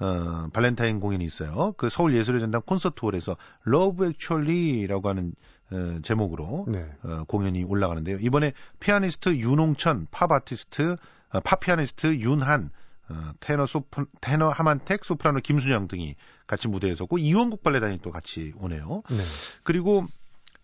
어, 0.00 0.48
발렌타인 0.52 1.00
공연이 1.00 1.24
있어요. 1.24 1.72
그 1.76 1.88
서울 1.88 2.14
예술의 2.14 2.40
전당 2.40 2.62
콘서트홀에서 2.62 3.36
Love 3.66 4.06
Actually라고 4.06 5.08
하는 5.08 5.34
어, 5.70 5.98
제목으로 6.02 6.66
네. 6.68 6.88
어, 7.02 7.24
공연이 7.26 7.64
올라가는데요. 7.64 8.18
이번에 8.20 8.52
피아니스트 8.80 9.36
윤홍천, 9.36 10.08
팝 10.10 10.30
아티스트, 10.30 10.96
어, 11.30 11.40
팝 11.40 11.60
피아니스트 11.60 12.16
윤한, 12.16 12.70
어, 13.10 13.32
테너 13.40 13.66
소프, 13.66 14.06
테너 14.20 14.48
하만택, 14.48 15.04
소프라노 15.04 15.40
김순영 15.40 15.88
등이 15.88 16.14
같이 16.46 16.68
무대에 16.68 16.94
서고 16.94 17.18
이원국 17.18 17.62
발레단이 17.62 18.00
또 18.02 18.10
같이 18.10 18.52
오네요. 18.60 19.02
네. 19.10 19.22
그리고 19.62 20.06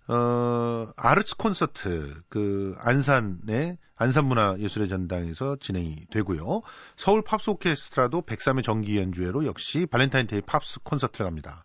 어, 0.06 0.92
아르츠 0.96 1.36
콘서트, 1.36 2.22
그, 2.28 2.74
안산의, 2.78 3.78
안산문화예술의 3.96 4.88
전당에서 4.88 5.56
진행이 5.56 6.06
되고요. 6.10 6.62
서울 6.96 7.22
팝스 7.22 7.50
오케스트라도 7.50 8.22
103회 8.22 8.64
정기 8.64 8.98
연주회로 8.98 9.46
역시 9.46 9.86
발렌타인데이 9.86 10.42
팝스 10.42 10.80
콘서트를 10.80 11.26
합니다. 11.26 11.64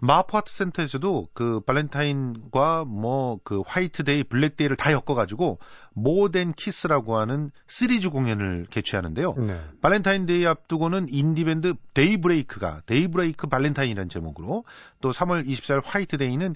마포아트 0.00 0.52
센터에서도 0.52 1.28
그 1.34 1.60
발렌타인과 1.60 2.84
뭐 2.86 3.40
그 3.44 3.62
화이트데이, 3.66 4.24
블랙데이를 4.24 4.76
다 4.76 4.92
엮어가지고 4.92 5.58
Modern 5.92 6.52
Kiss라고 6.52 7.18
하는 7.18 7.50
시리즈 7.66 8.10
공연을 8.10 8.66
개최하는데요. 8.70 9.34
네. 9.34 9.60
발렌타인데이 9.80 10.46
앞두고는 10.46 11.08
인디밴드 11.10 11.74
데이브레이크가 11.94 12.82
데이브레이크 12.86 13.46
발렌타인이라는 13.48 14.08
제목으로 14.08 14.64
또 15.00 15.10
3월 15.10 15.46
24일 15.46 15.82
화이트데이는 15.84 16.54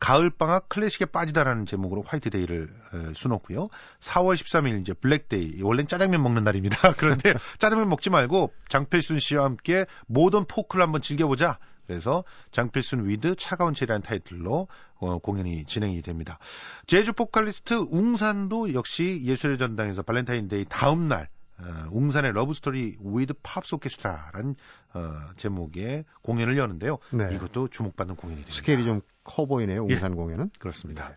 가을방학 0.00 0.68
클래식에 0.68 1.06
빠지다라는 1.06 1.66
제목으로 1.66 2.04
화이트데이를 2.06 2.68
수놓고요. 3.14 3.68
4월 4.00 4.34
13일 4.34 4.80
이제 4.80 4.92
블랙데이 4.92 5.62
원래는 5.62 5.88
짜장면 5.88 6.22
먹는 6.22 6.44
날입니다. 6.44 6.92
그런데 6.98 7.34
짜장면 7.58 7.88
먹지 7.88 8.10
말고 8.10 8.52
장필순 8.68 9.18
씨와 9.18 9.44
함께 9.44 9.86
모던 10.06 10.46
포크를 10.46 10.82
한번 10.82 11.00
즐겨보자. 11.00 11.58
그래서 11.86 12.24
장필순 12.52 13.08
with 13.08 13.34
차가운 13.36 13.74
체리라는 13.74 14.02
타이틀로 14.02 14.68
어, 14.96 15.18
공연이 15.18 15.64
진행이 15.64 16.02
됩니다. 16.02 16.38
제주 16.86 17.12
포칼리스트 17.12 17.74
웅산도 17.74 18.74
역시 18.74 19.20
예술의 19.24 19.58
전당에서 19.58 20.02
발렌타인데이 20.02 20.66
다음 20.68 21.08
날 21.08 21.28
어, 21.58 21.64
웅산의 21.92 22.32
Love 22.32 22.60
Story 22.60 22.96
with 23.00 23.34
Pops 23.42 23.76
Orchestra라는 23.76 24.56
어, 24.94 25.12
제목의 25.36 26.04
공연을 26.22 26.58
여는데요. 26.58 26.98
네. 27.12 27.30
이것도 27.34 27.68
주목받는 27.68 28.16
공연이 28.16 28.40
됩니다. 28.42 28.56
스케일이 28.56 28.84
좀 28.84 29.00
커 29.24 29.46
보이네요. 29.46 29.82
웅산 29.84 30.12
예. 30.12 30.14
공연은. 30.14 30.50
그렇습니다. 30.58 31.08
네. 31.08 31.14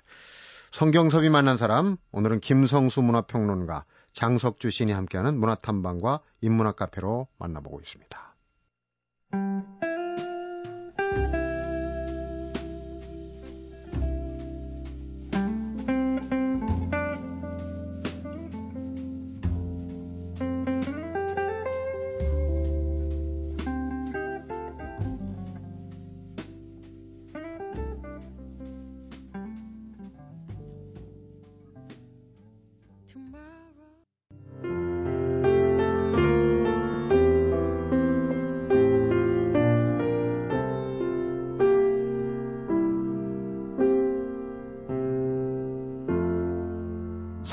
성경섭이 0.72 1.30
만난 1.30 1.58
사람 1.58 1.98
오늘은 2.12 2.40
김성수 2.40 3.02
문화평론가 3.02 3.86
장석주 4.14 4.72
시인이 4.72 4.92
함께하는 4.94 5.38
문화탐방과 5.40 6.22
인문학 6.42 6.78
카페로 6.78 7.28
만나보고 7.38 7.80
있습니다. 7.82 8.27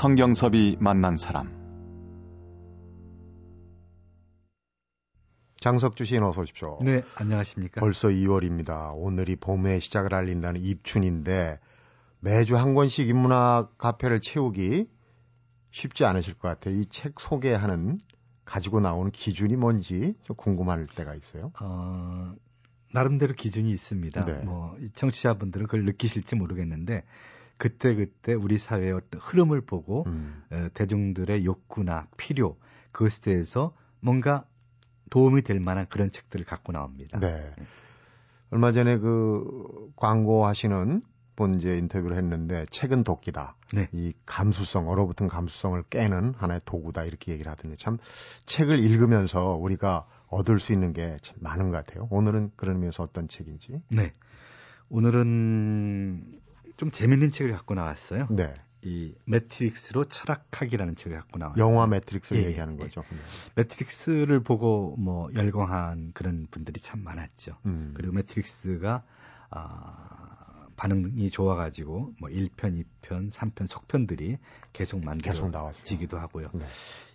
성경섭이 0.05 0.77
만난 0.79 1.17
사람. 1.17 1.49
장석주 5.55 6.05
시인 6.05 6.21
어서 6.21 6.41
오십시오. 6.41 6.77
네, 6.83 7.01
안녕하십니까. 7.15 7.81
벌써 7.81 8.09
2월입니다. 8.09 8.91
오늘이 8.95 9.35
봄의 9.35 9.81
시작을 9.81 10.13
알린다는 10.13 10.61
입춘인데 10.61 11.57
매주 12.19 12.55
한 12.55 12.75
권씩 12.75 13.09
인문학 13.09 13.79
카페를 13.79 14.19
채우기 14.19 14.87
쉽지 15.71 16.05
않으실 16.05 16.35
것 16.35 16.49
같아요. 16.49 16.75
이 16.75 16.85
책 16.87 17.19
소개하는 17.19 17.97
가지고 18.45 18.81
나오는 18.81 19.09
기준이 19.09 19.55
뭔지 19.55 20.13
좀 20.21 20.35
궁금할 20.35 20.85
때가 20.85 21.15
있어요. 21.15 21.51
어, 21.59 22.31
나름대로 22.93 23.33
기준이 23.33 23.71
있습니다. 23.71 24.21
네. 24.23 24.43
뭐 24.43 24.77
청취자분들은 24.93 25.65
그걸 25.65 25.83
느끼실지 25.85 26.35
모르겠는데 26.35 27.03
그때 27.57 27.95
그때 27.95 28.33
우리 28.33 28.57
사회의 28.57 28.91
어떤 28.91 29.21
흐름을 29.21 29.61
보고 29.61 30.03
음. 30.07 30.43
어, 30.51 30.67
대중들의 30.73 31.45
욕구나 31.45 32.07
필요 32.17 32.57
그것에 32.91 33.21
대해서 33.21 33.73
뭔가 33.99 34.45
도움이 35.09 35.43
될 35.43 35.59
만한 35.59 35.85
그런 35.89 36.11
책들을 36.11 36.45
갖고 36.45 36.71
나옵니다. 36.71 37.19
네. 37.19 37.53
네. 37.57 37.65
얼마 38.51 38.71
전에 38.71 38.97
그 38.97 39.91
광고하시는 39.95 41.01
분 41.35 41.55
이제 41.55 41.77
인터뷰를 41.77 42.17
했는데 42.17 42.65
책은 42.71 43.03
도끼다. 43.03 43.55
네. 43.73 43.89
이 43.91 44.13
감수성, 44.25 44.87
얼어붙은 44.87 45.27
감수성을 45.27 45.81
깨는 45.89 46.33
하나의 46.37 46.61
도구다 46.65 47.03
이렇게 47.03 47.33
얘기를 47.33 47.51
하던데 47.51 47.75
참 47.75 47.97
책을 48.45 48.79
읽으면서 48.79 49.55
우리가 49.55 50.05
얻을 50.27 50.59
수 50.59 50.73
있는 50.73 50.93
게참 50.93 51.35
많은 51.39 51.71
것 51.71 51.85
같아요. 51.85 52.07
오늘은 52.09 52.51
의미에서 52.57 53.03
어떤 53.03 53.27
책인지? 53.27 53.81
네. 53.89 54.13
오늘은 54.89 56.39
좀 56.77 56.91
재밌는 56.91 57.31
책을 57.31 57.51
갖고 57.51 57.73
나왔어요. 57.75 58.27
네. 58.29 58.53
이 58.81 59.15
매트릭스로 59.25 60.05
철학하기라는 60.05 60.95
책을 60.95 61.17
갖고 61.17 61.39
나왔어요. 61.39 61.63
영화 61.63 61.87
매트릭스를 61.87 62.43
예, 62.43 62.47
얘기하는 62.47 62.75
예. 62.75 62.83
거죠. 62.83 63.03
네. 63.09 63.17
매트릭스를 63.55 64.41
보고 64.41 64.95
뭐 64.97 65.29
열광한 65.33 66.11
그런 66.13 66.47
분들이 66.51 66.79
참 66.79 67.03
많았죠. 67.03 67.57
음. 67.65 67.93
그리고 67.95 68.13
매트릭스가 68.13 69.03
아, 69.49 70.67
반응이 70.75 71.29
좋아가지고 71.31 72.13
뭐 72.19 72.29
1편, 72.29 72.83
2편, 73.01 73.31
3편, 73.31 73.67
속편들이 73.67 74.37
계속 74.73 75.03
만들어지기도 75.03 76.19
하고요. 76.19 76.49
네. 76.53 76.65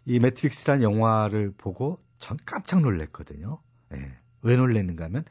이 0.07 0.19
매트릭스라는 0.19 0.83
영화를 0.83 1.53
보고 1.57 2.03
전 2.19 2.37
깜짝 2.45 2.81
놀랐거든요. 2.81 3.61
예. 3.95 4.13
왜 4.43 4.57
놀랐는가 4.57 5.05
하면 5.05 5.25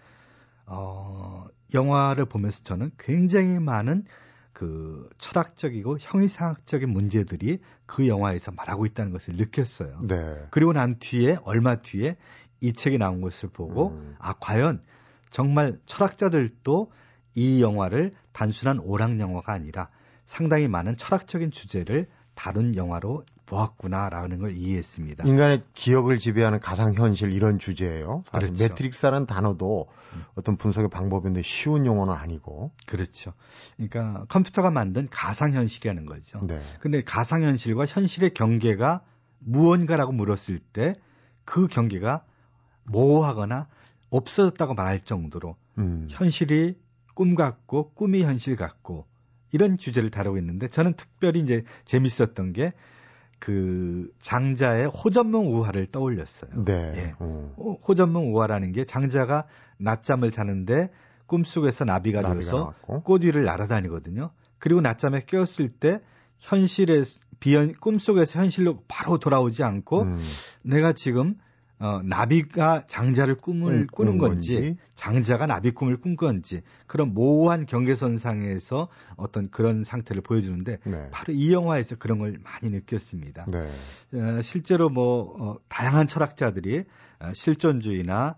어, 0.70 1.46
영화를 1.74 2.26
보면서 2.26 2.64
저는 2.64 2.92
굉장히 2.98 3.60
많은 3.60 4.06
그 4.54 5.10
철학적이고 5.18 5.98
형이상학적인 6.00 6.90
문제들이 6.90 7.60
그 7.86 8.08
영화에서 8.08 8.52
말하고 8.52 8.86
있다는 8.86 9.12
것을 9.12 9.36
느꼈어요. 9.36 10.00
네. 10.08 10.48
그리고 10.52 10.74
난 10.74 10.98
뒤에 11.00 11.38
얼마 11.44 11.78
뒤에 11.78 12.18
이 12.62 12.74
책이 12.74 12.98
나온 12.98 13.22
것을 13.22 13.50
보고 13.50 13.92
음. 13.92 14.16
아 14.20 14.34
과연 14.34 14.84
정말 15.30 15.80
철학자들도 15.86 16.92
이 17.36 17.62
영화를 17.62 18.14
단순한 18.34 18.80
오락 18.80 19.20
영화가 19.20 19.54
아니라 19.54 19.90
상당히 20.26 20.68
많은 20.68 20.98
철학적인 20.98 21.52
주제를 21.52 22.08
다룬 22.36 22.76
영화로 22.76 23.24
보았구나라는 23.50 24.40
걸 24.40 24.56
이해했습니다. 24.56 25.26
인간의 25.28 25.62
기억을 25.74 26.18
지배하는 26.18 26.60
가상현실 26.60 27.34
이런 27.34 27.60
주제예요. 27.60 28.24
그렇죠. 28.32 28.64
매트릭스라는 28.64 29.26
단어도 29.26 29.88
음. 30.14 30.24
어떤 30.36 30.56
분석의 30.58 30.90
방법인데 30.90 31.42
쉬운 31.44 31.86
용어는 31.86 32.14
아니고. 32.14 32.72
그렇죠. 32.86 33.34
그러니까 33.76 34.26
컴퓨터가 34.30 34.72
만든 34.72 35.08
가상현실이라는 35.10 36.06
거죠. 36.06 36.40
네. 36.46 36.60
근데 36.80 37.04
가상현실과 37.04 37.86
현실의 37.86 38.34
경계가 38.34 39.02
무언가라고 39.40 40.12
물었을 40.12 40.60
때 40.60 40.96
그 41.50 41.68
경계가 41.68 42.24
모호하거나 42.84 43.68
없어졌다고 44.12 44.76
말할 44.76 45.00
정도로 45.00 45.56
음. 45.80 46.06
현실이 46.08 46.78
꿈 47.16 47.34
같고 47.34 47.92
꿈이 47.96 48.22
현실 48.22 48.56
같고 48.56 49.08
이런 49.52 49.80
주제를 49.80 50.12
다루고 50.12 50.38
있는데 50.38 50.68
저는 50.68 50.94
특별히 50.94 51.40
이제 51.40 51.64
재밌었던 51.86 52.54
게 52.54 52.74
그 53.40 54.12
장자의 54.20 54.88
호전문 54.88 55.46
우화를 55.48 55.88
떠올렸어요. 55.92 56.66
네. 56.66 56.94
예. 56.96 57.14
어. 57.20 57.78
호전문 57.88 58.24
우화라는 58.32 58.72
게 58.74 58.86
장자가 58.86 59.46
낮잠을 59.78 60.32
자는데 60.32 60.90
꿈속에서 61.26 61.86
나비가, 61.86 62.22
나비가 62.22 62.34
되어서 62.42 62.74
꽃 63.04 63.24
위를 63.24 63.46
날아다니거든요. 63.46 64.32
그리고 64.58 64.82
낮잠에 64.82 65.24
깨었을 65.26 65.70
때 65.70 66.02
현실의 66.40 67.04
비현 67.40 67.74
꿈속에서 67.74 68.40
현실로 68.40 68.84
바로 68.88 69.18
돌아오지 69.20 69.64
않고 69.64 70.02
음. 70.02 70.18
내가 70.64 70.92
지금 70.92 71.36
어, 71.80 72.02
나비가 72.04 72.86
장자를 72.88 73.36
꿈을 73.36 73.88
꾸는 73.88 74.18
건지, 74.18 74.56
건지, 74.56 74.78
장자가 74.96 75.48
나비 75.48 75.72
꿈을 75.72 75.98
꾼 75.98 76.18
건지 76.18 76.62
그런 76.88 77.14
모호한 77.14 77.66
경계선상에서 77.66 78.90
어떤 79.16 79.50
그런 79.50 79.86
상태를 79.86 80.22
보여주는데 80.22 80.80
네. 80.84 81.10
바로 81.12 81.34
이 81.34 81.54
영화에서 81.54 81.96
그런 81.96 82.20
걸 82.20 82.38
많이 82.44 82.70
느꼈습니다. 82.70 83.46
네. 83.46 84.20
어, 84.20 84.42
실제로 84.42 84.90
뭐 84.90 85.36
어, 85.40 85.58
다양한 85.70 86.08
철학자들이 86.08 86.84
어, 87.20 87.34
실존주의나 87.34 88.36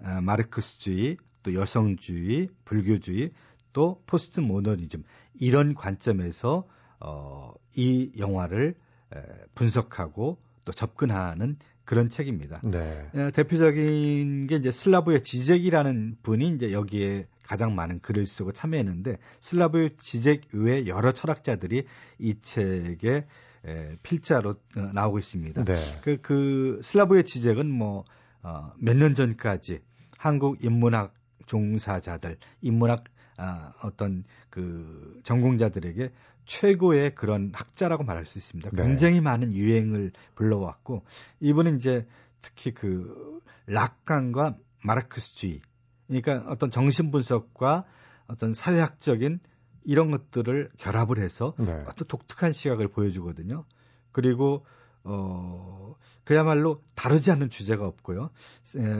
어, 0.00 0.20
마르크스주의, 0.22 1.16
또 1.44 1.54
여성주의, 1.54 2.48
불교주의, 2.64 3.30
또 3.72 4.02
포스트 4.06 4.40
모더니즘 4.40 5.04
이런 5.34 5.74
관점에서 5.74 6.66
어, 6.98 7.52
이 7.76 8.10
영화를 8.18 8.74
에, 9.14 9.22
분석하고 9.54 10.38
또 10.64 10.72
접근하는 10.72 11.56
그런 11.90 12.08
책입니다. 12.08 12.60
네. 12.62 13.10
에, 13.16 13.32
대표적인 13.32 14.46
게 14.46 14.54
이제 14.54 14.70
슬라브의 14.70 15.24
지젝이라는 15.24 16.18
분이 16.22 16.46
이제 16.54 16.70
여기에 16.70 17.26
가장 17.42 17.74
많은 17.74 17.98
글을 17.98 18.26
쓰고 18.26 18.52
참여했는데 18.52 19.18
슬라브의 19.40 19.96
지젝 19.96 20.42
외에 20.52 20.86
여러 20.86 21.10
철학자들이 21.10 21.86
이 22.20 22.34
책에 22.40 23.26
에, 23.66 23.96
필자로 24.04 24.50
어, 24.50 24.80
나오고 24.94 25.18
있습니다. 25.18 25.64
네. 25.64 25.74
그, 26.02 26.18
그 26.22 26.78
슬라브의 26.80 27.24
지젝은 27.24 27.68
뭐 27.68 28.04
어, 28.44 28.70
몇 28.78 28.94
년 28.96 29.16
전까지 29.16 29.80
한국 30.16 30.64
인문학 30.64 31.12
종사자들, 31.46 32.36
인문학 32.60 33.02
아, 33.40 33.72
어떤 33.82 34.24
그 34.50 35.18
전공자들에게 35.24 36.12
최고의 36.44 37.14
그런 37.14 37.52
학자라고 37.54 38.04
말할 38.04 38.26
수 38.26 38.38
있습니다. 38.38 38.70
네. 38.70 38.82
굉장히 38.82 39.20
많은 39.20 39.54
유행을 39.54 40.12
불러왔고 40.34 41.04
이분은 41.40 41.76
이제 41.76 42.06
특히 42.42 42.72
그 42.72 43.40
락강과 43.66 44.56
마르크스주의 44.84 45.60
그러니까 46.06 46.44
어떤 46.48 46.70
정신 46.70 47.10
분석과 47.10 47.84
어떤 48.26 48.52
사회학적인 48.52 49.40
이런 49.84 50.10
것들을 50.10 50.70
결합을 50.76 51.18
해서 51.18 51.54
네. 51.58 51.72
어떤 51.86 52.06
독특한 52.08 52.52
시각을 52.52 52.88
보여주거든요. 52.88 53.64
그리고 54.12 54.66
어 55.02 55.94
그야말로 56.24 56.82
다르지 56.94 57.30
않는 57.30 57.48
주제가 57.48 57.86
없고요. 57.86 58.30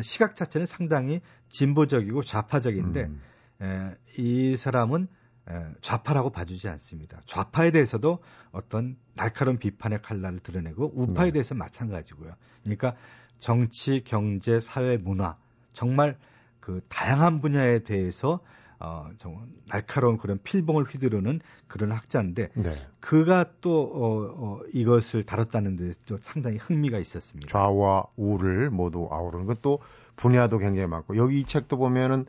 시각 0.03 0.35
자체는 0.35 0.67
상당히 0.67 1.21
진보적이고 1.51 2.23
좌파적인데 2.23 3.03
음. 3.03 3.21
에, 3.63 3.97
이 4.19 4.57
사람은 4.57 5.09
에, 5.49 5.53
좌파라고 5.81 6.31
봐주지 6.31 6.69
않습니다. 6.69 7.21
좌파에 7.27 7.71
대해서도 7.71 8.19
어떤 8.53 8.97
날카로운 9.15 9.59
비판의 9.59 10.03
칼날을 10.03 10.41
드러내고 10.41 10.93
우파에 10.95 11.27
네. 11.27 11.33
대해서 11.33 11.55
마찬가지고요. 11.55 12.35
그러니까 12.63 12.95
정치, 13.39 14.03
경제, 14.05 14.61
사회, 14.61 14.97
문화 14.97 15.37
정말 15.73 16.19
그 16.61 16.81
다양한 16.89 17.41
분야에 17.41 17.81
대해서 17.81 18.41
어, 18.79 19.11
정말 19.19 19.47
날카로운 19.69 20.17
그런 20.17 20.39
필봉을 20.43 20.85
휘두르는 20.85 21.41
그런 21.69 21.93
학자인데 21.93 22.49
네. 22.55 22.75
그가 22.99 23.45
또 23.61 23.83
어, 23.83 24.35
어, 24.37 24.61
이것을 24.73 25.23
다뤘다는 25.23 25.77
데도 25.77 26.17
상당히 26.17 26.57
흥미가 26.57 26.99
있었습니다. 26.99 27.51
좌와 27.51 28.05
우를 28.17 28.71
모두 28.71 29.07
아우르는 29.11 29.45
것또 29.45 29.81
분야도 30.17 30.59
굉장히 30.59 30.89
많고 30.89 31.17
여기 31.19 31.41
이 31.41 31.45
책도 31.45 31.77
보면은 31.77 32.25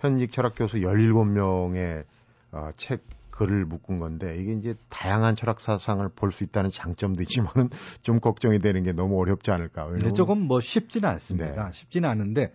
현직 0.00 0.32
철학 0.32 0.54
교수 0.56 0.78
17명의 0.78 2.04
어, 2.52 2.70
책 2.76 3.02
글을 3.30 3.64
묶은 3.64 3.98
건데 3.98 4.36
이게 4.38 4.52
이제 4.52 4.74
다양한 4.90 5.34
철학 5.34 5.60
사상을 5.60 6.06
볼 6.10 6.30
수 6.30 6.44
있다는 6.44 6.70
장점도 6.70 7.22
있지만은 7.22 7.70
좀 8.02 8.20
걱정이 8.20 8.58
되는 8.58 8.82
게 8.82 8.92
너무 8.92 9.18
어렵지 9.18 9.50
않을까. 9.50 9.88
네, 9.98 10.12
조금 10.12 10.38
뭐 10.42 10.60
쉽지는 10.60 11.08
않습니다. 11.08 11.66
네. 11.66 11.72
쉽지는 11.72 12.08
않은데 12.08 12.52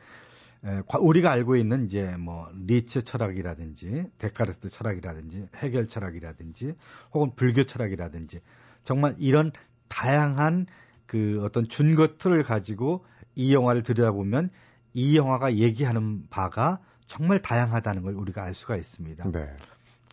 에, 0.64 0.82
우리가 1.00 1.32
알고 1.32 1.56
있는 1.56 1.86
이제 1.86 2.16
뭐 2.18 2.48
리츠 2.54 3.04
철학이라든지 3.04 4.06
데카르트 4.20 4.70
철학이라든지 4.70 5.48
해결 5.56 5.88
철학이라든지 5.88 6.74
혹은 7.14 7.32
불교 7.36 7.64
철학이라든지 7.64 8.42
정말 8.84 9.16
이런 9.18 9.52
다양한 9.88 10.68
그 11.08 11.42
어떤 11.44 11.68
준거 11.68 12.18
틀을 12.18 12.44
가지고 12.44 13.06
이 13.36 13.54
영화를 13.54 13.84
들여다보면 13.84 14.50
이 14.94 15.18
영화가 15.18 15.56
얘기하는 15.56 16.28
바가 16.30 16.80
정말 17.06 17.42
다양하다는 17.42 18.04
걸 18.04 18.14
우리가 18.14 18.44
알 18.44 18.54
수가 18.54 18.76
있습니다. 18.78 19.32
네. 19.32 19.56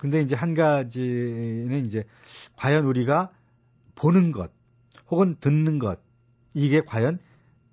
근데 0.01 0.21
이제 0.21 0.35
한 0.35 0.55
가지는 0.55 1.85
이제 1.87 2.05
과연 2.57 2.85
우리가 2.85 3.31
보는 3.95 4.33
것 4.33 4.51
혹은 5.09 5.37
듣는 5.39 5.79
것 5.79 6.01
이게 6.55 6.81
과연 6.81 7.19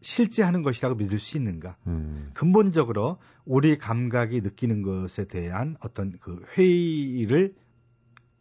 실제 0.01 0.43
하는 0.43 0.62
것이라고 0.62 0.95
믿을 0.95 1.19
수 1.19 1.38
있는가? 1.38 1.75
음. 1.88 2.29
근본적으로 2.34 3.17
우리 3.45 3.77
감각이 3.77 4.41
느끼는 4.41 4.82
것에 4.82 5.25
대한 5.25 5.75
어떤 5.82 6.17
그 6.19 6.41
회의를 6.58 7.55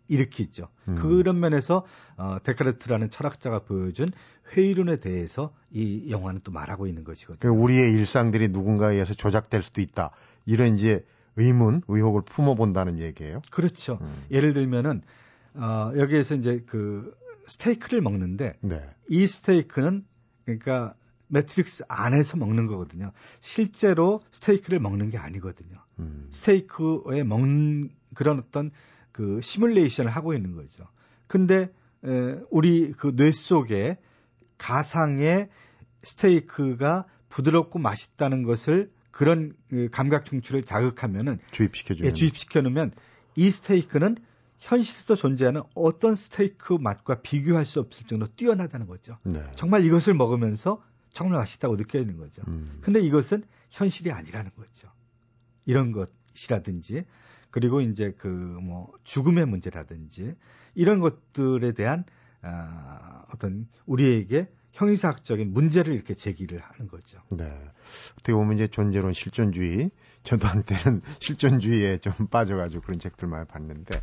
일으키죠. 0.09 0.69
음. 0.89 0.95
그런 0.97 1.41
면에서 1.41 1.85
어, 2.17 2.39
데카르트라는 2.43 3.11
철학자가 3.11 3.61
보여준 3.61 4.11
회의론에 4.55 4.97
대해서 4.97 5.53
이 5.71 6.11
영화는 6.11 6.41
또 6.45 6.53
말하고 6.53 6.87
있는 6.87 7.05
것이거든요. 7.05 7.39
그러니까 7.39 7.63
우리의 7.63 7.93
일상들이 7.93 8.49
누군가에 8.49 8.95
의해서 8.95 9.15
조작될 9.15 9.63
수도 9.63 9.81
있다. 9.81 10.11
이런 10.49 10.75
이제 10.75 11.05
의문, 11.37 11.83
의혹을 11.89 12.23
품어본다는 12.23 12.99
얘기예요. 12.99 13.43
그렇죠. 13.51 13.99
음. 14.01 14.25
예를 14.31 14.55
들면은 14.55 15.03
어, 15.55 15.93
여기에서 15.97 16.35
이제 16.35 16.65
그 16.67 17.15
스테이크를 17.47 18.01
먹는데 18.01 18.55
네. 18.61 18.83
이 19.09 19.27
스테이크는 19.27 20.05
그러니까 20.45 20.95
매트릭스 21.29 21.85
안에서 21.89 22.39
먹는 22.39 22.67
거거든요. 22.67 23.13
실제로 23.41 24.21
스테이크를 24.31 24.81
먹는 24.81 25.11
게 25.11 25.19
아니거든요. 25.19 25.77
음. 25.99 26.27
스테이크에 26.31 27.23
먹는 27.25 27.91
그런 28.15 28.39
어떤 28.39 28.71
그 29.13 29.41
시뮬레이션을 29.43 30.11
하고 30.11 30.33
있는 30.33 30.55
거죠. 30.55 30.87
근데 31.27 31.71
에, 32.05 32.41
우리 32.51 32.93
그 32.93 33.15
뇌 33.15 33.33
속에 33.33 33.99
가상의 34.57 35.49
스테이크가 36.03 37.05
부드럽고 37.29 37.79
맛있다는 37.79 38.45
것을 38.45 38.91
그런 39.19 39.53
그 39.69 39.89
감각 39.91 40.27
중추를 40.27 40.63
자극하면은 40.63 41.41
주입시켜 41.51 41.95
주면 41.95 42.09
예, 42.09 42.15
주입시켜 42.15 42.61
놓으면 42.61 42.93
이 43.35 43.51
스테이크는 43.51 44.17
현실에서 44.61 45.17
존재하는 45.17 45.63
어떤 45.75 46.15
스테이크 46.15 46.75
맛과 46.75 47.21
비교할 47.23 47.67
수 47.67 47.81
없을 47.81 48.07
정도로 48.07 48.31
뛰어나다는 48.37 48.87
거죠. 48.87 49.19
네. 49.25 49.43
정말 49.57 49.85
이것을 49.85 50.15
먹으면서 50.15 50.81
정말 51.11 51.41
맛있다고 51.41 51.75
느껴지는 51.75 52.17
거죠. 52.17 52.43
음. 52.47 52.79
근데 52.81 53.01
이것은 53.01 53.43
현실이 53.71 54.13
아니라는 54.13 54.53
거죠. 54.57 54.89
이런 55.67 55.91
것이라든지 55.91 57.03
그리고 57.51 57.81
이제 57.81 58.13
그 58.13 58.29
뭐 58.29 58.93
죽음의 59.03 59.47
문제라든지 59.47 60.37
이런 60.77 61.01
것들에 61.01 61.73
대한 61.73 62.05
아, 62.41 63.25
어떤 63.35 63.67
우리에게 63.85 64.47
형이사학적인 64.73 65.53
문제를 65.53 65.95
이렇게 65.95 66.15
제기를 66.15 66.61
하는 66.61 66.89
거죠. 66.89 67.19
네. 67.31 67.45
어떻게 68.15 68.33
보면 68.33 68.55
이제 68.57 68.69
존재론 68.69 69.13
실존주의, 69.13 69.91
저도 70.23 70.47
한때는 70.47 71.03
실존주의에 71.21 71.99
좀 71.99 72.13
빠져가지고 72.29 72.83
그런 72.83 72.99
책들 72.99 73.29
많이 73.29 73.47
봤는데, 73.47 74.01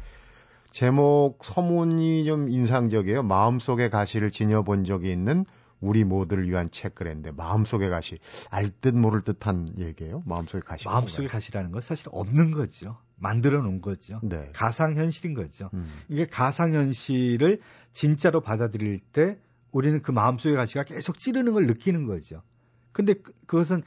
제목 0.72 1.40
서문이 1.44 2.26
좀 2.26 2.50
인상적이에요. 2.50 3.24
마음속의 3.24 3.90
가시를 3.90 4.32
지녀본 4.32 4.84
적이 4.84 5.12
있는 5.12 5.46
우리 5.80 6.04
모두를 6.04 6.50
위한 6.50 6.70
책 6.72 6.96
그랬는데 6.96 7.32
마음속의 7.32 7.90
가시 7.90 8.18
알 8.50 8.70
듯 8.82 8.94
모를 8.96 9.22
듯한 9.22 9.76
얘기예요. 9.78 10.24
마음속의 10.26 10.64
가시. 10.64 10.86
마음속의 10.88 11.30
가시라는 11.30 11.72
건 11.72 11.82
사실 11.82 12.10
없는 12.12 12.52
거죠. 12.52 12.98
만들어 13.18 13.62
놓은 13.62 13.82
거죠. 13.82 14.20
네. 14.24 14.50
가상 14.54 14.96
현실인 14.96 15.34
거죠. 15.34 15.70
음. 15.74 15.88
이게 16.10 16.26
가상 16.26 16.74
현실을 16.74 17.60
진짜로 17.94 18.42
받아들일 18.42 19.00
때 19.00 19.38
우리는 19.76 20.02
그 20.02 20.12
마음속의 20.12 20.56
가시가 20.56 20.84
계속 20.84 21.20
찌르는 21.20 21.52
걸 21.52 21.68
느끼는 21.68 22.06
거죠. 22.06 22.42
근데 22.94 23.14
그, 23.14 23.34
그것은 23.46 23.84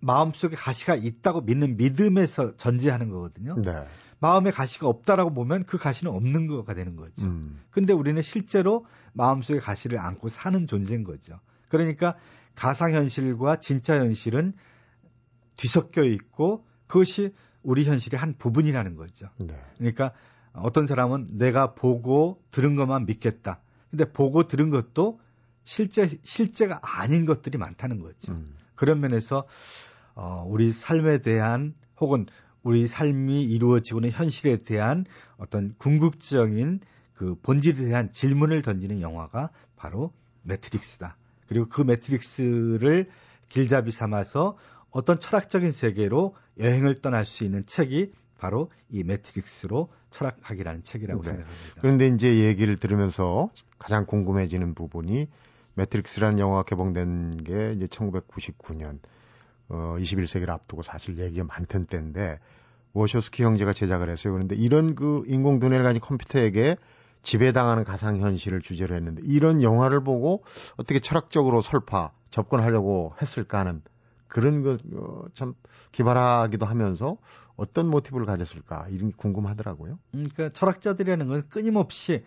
마음속에 0.00 0.56
가시가 0.56 0.96
있다고 0.96 1.42
믿는 1.42 1.76
믿음에서 1.76 2.56
전제하는 2.56 3.08
거거든요. 3.10 3.54
네. 3.62 3.86
마음에 4.18 4.50
가시가 4.50 4.88
없다라고 4.88 5.32
보면 5.32 5.62
그 5.62 5.78
가시는 5.78 6.12
없는 6.12 6.48
거가 6.48 6.74
되는 6.74 6.96
거죠. 6.96 7.26
음. 7.26 7.60
근데 7.70 7.92
우리는 7.92 8.20
실제로 8.20 8.84
마음속에 9.12 9.60
가시를 9.60 10.00
안고 10.00 10.28
사는 10.28 10.66
존재인 10.66 11.04
거죠. 11.04 11.38
그러니까 11.68 12.16
가상 12.56 12.92
현실과 12.94 13.60
진짜 13.60 13.94
현실은 13.94 14.54
뒤섞여 15.54 16.02
있고 16.02 16.66
그것이 16.88 17.32
우리 17.62 17.84
현실의 17.84 18.18
한 18.18 18.34
부분이라는 18.36 18.96
거죠. 18.96 19.28
네. 19.38 19.54
그러니까 19.76 20.12
어떤 20.52 20.88
사람은 20.88 21.28
내가 21.34 21.74
보고 21.74 22.42
들은 22.50 22.74
것만 22.74 23.06
믿겠다. 23.06 23.60
근데 23.88 24.04
보고 24.04 24.48
들은 24.48 24.70
것도 24.70 25.20
실제 25.68 26.18
실제가 26.22 26.80
아닌 26.82 27.26
것들이 27.26 27.58
많다는 27.58 28.00
거죠. 28.00 28.32
음. 28.32 28.46
그런 28.74 29.00
면에서 29.00 29.46
어, 30.14 30.42
우리 30.48 30.72
삶에 30.72 31.18
대한 31.18 31.74
혹은 32.00 32.24
우리 32.62 32.86
삶이 32.86 33.44
이루어지고 33.44 33.98
있는 33.98 34.10
현실에 34.10 34.62
대한 34.62 35.04
어떤 35.36 35.74
궁극적인 35.76 36.80
그 37.12 37.34
본질에 37.42 37.84
대한 37.84 38.10
질문을 38.12 38.62
던지는 38.62 39.02
영화가 39.02 39.50
바로 39.76 40.14
매트릭스다. 40.42 41.18
그리고 41.48 41.68
그 41.68 41.82
매트릭스를 41.82 43.10
길잡이 43.50 43.90
삼아서 43.90 44.56
어떤 44.90 45.20
철학적인 45.20 45.70
세계로 45.70 46.34
여행을 46.58 47.02
떠날 47.02 47.26
수 47.26 47.44
있는 47.44 47.66
책이 47.66 48.12
바로 48.38 48.70
이 48.88 49.04
매트릭스로 49.04 49.90
철학학이라는 50.08 50.82
책이라고 50.82 51.20
네. 51.20 51.28
생각합니다. 51.28 51.80
그런데 51.82 52.06
이제 52.06 52.46
얘기를 52.46 52.78
들으면서 52.78 53.50
가장 53.78 54.06
궁금해지는 54.06 54.74
부분이 54.74 55.28
매트릭스라는 55.78 56.38
영화가 56.38 56.64
개봉된 56.64 57.44
게 57.44 57.72
이제 57.72 57.86
1999년 57.86 58.98
어 59.68 59.96
21세기를 59.98 60.48
앞두고 60.50 60.82
사실 60.82 61.18
얘기가 61.18 61.44
많던 61.44 61.86
때인데 61.86 62.40
워쇼스키 62.94 63.44
형제가 63.44 63.72
제작을 63.72 64.10
했어요. 64.10 64.32
그런데 64.32 64.56
이런 64.56 64.94
그 64.94 65.22
인공 65.26 65.60
두뇌를 65.60 65.84
가진 65.84 66.00
컴퓨터에게 66.00 66.76
지배당하는 67.22 67.84
가상 67.84 68.18
현실을 68.18 68.60
주제로 68.62 68.94
했는데 68.94 69.22
이런 69.24 69.62
영화를 69.62 70.02
보고 70.02 70.42
어떻게 70.78 71.00
철학적으로 71.00 71.60
설파 71.60 72.12
접근하려고 72.30 73.14
했을까 73.20 73.60
하는 73.60 73.82
그런 74.26 74.62
거참 74.62 75.50
어, 75.50 75.68
기발하기도 75.92 76.66
하면서 76.66 77.16
어떤 77.56 77.88
모티브를 77.88 78.26
가졌을까 78.26 78.86
이런 78.90 79.10
게 79.10 79.16
궁금하더라고요. 79.16 79.98
음, 80.14 80.24
그러니까 80.34 80.50
철학자들이라는 80.50 81.28
건 81.28 81.48
끊임없이 81.48 82.24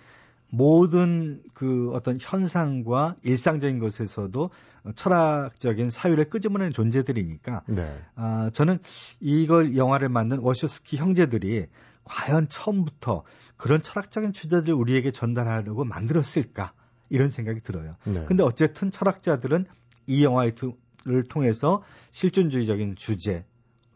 모든 0.51 1.41
그 1.53 1.91
어떤 1.93 2.17
현상과 2.19 3.15
일상적인 3.23 3.79
것에서도 3.79 4.49
철학적인 4.95 5.89
사유를 5.89 6.29
끄집어내는 6.29 6.73
존재들이니까 6.73 7.63
네. 7.67 7.99
아, 8.15 8.49
저는 8.53 8.79
이걸 9.19 9.77
영화를 9.77 10.09
만든 10.09 10.39
워셔스키 10.39 10.97
형제들이 10.97 11.67
과연 12.03 12.47
처음부터 12.49 13.23
그런 13.55 13.81
철학적인 13.81 14.33
주제들을 14.33 14.73
우리에게 14.73 15.11
전달하려고 15.11 15.85
만들었을까 15.85 16.73
이런 17.09 17.29
생각이 17.29 17.61
들어요. 17.61 17.95
네. 18.03 18.25
근데 18.25 18.43
어쨌든 18.43 18.91
철학자들은 18.91 19.65
이 20.07 20.23
영화를 20.25 21.23
통해서 21.29 21.83
실존주의적인 22.11 22.95
주제, 22.97 23.45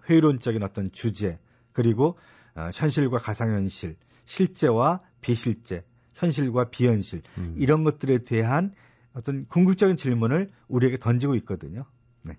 회의론적인 0.10 0.64
어떤 0.64 0.92
주제, 0.92 1.40
그리고 1.74 2.18
어, 2.56 2.70
현실과 2.74 3.18
가상현실, 3.18 3.98
실제와 4.24 5.02
비실제, 5.20 5.84
현실과 6.16 6.70
비현실 6.70 7.22
음. 7.38 7.56
이런 7.58 7.84
것들에 7.84 8.20
대한 8.20 8.74
어떤 9.14 9.46
궁극적인 9.48 9.96
질문을 9.98 10.50
우리에게 10.68 10.98
던지고 10.98 11.36
있거든요. 11.36 11.86
네. 12.24 12.36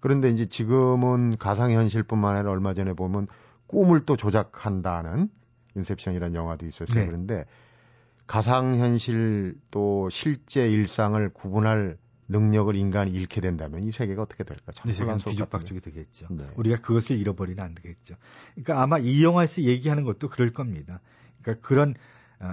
그런데 0.00 0.30
이제 0.30 0.46
지금은 0.46 1.36
가상현실뿐만 1.36 2.36
아니라 2.36 2.52
얼마 2.52 2.74
전에 2.74 2.92
보면 2.92 3.26
꿈을 3.66 4.04
또 4.04 4.16
조작한다는 4.16 5.28
인셉션이라는 5.74 6.34
영화도 6.34 6.66
있었어요. 6.66 7.02
네. 7.02 7.06
그런데 7.06 7.44
가상현실 8.26 9.56
또 9.70 10.08
실제 10.10 10.68
일상을 10.70 11.28
구분할 11.30 11.98
능력을 12.28 12.74
인간이 12.74 13.10
잃게 13.10 13.42
된다면 13.42 13.82
이 13.82 13.92
세계가 13.92 14.22
어떻게 14.22 14.44
될까? 14.44 14.72
이 14.86 14.92
세계는 14.92 15.18
뒤죽박죽이 15.18 15.80
되겠죠. 15.80 16.28
네. 16.30 16.46
우리가 16.56 16.76
그것을 16.80 17.18
잃어버리면 17.18 17.62
안 17.62 17.74
되겠죠. 17.74 18.14
그러니까 18.54 18.82
아마 18.82 18.98
이 18.98 19.22
영화에서 19.22 19.62
얘기하는 19.62 20.04
것도 20.04 20.28
그럴 20.28 20.52
겁니다. 20.54 21.00
그러니까 21.42 21.66
그런 21.66 21.90
어, 21.90 21.94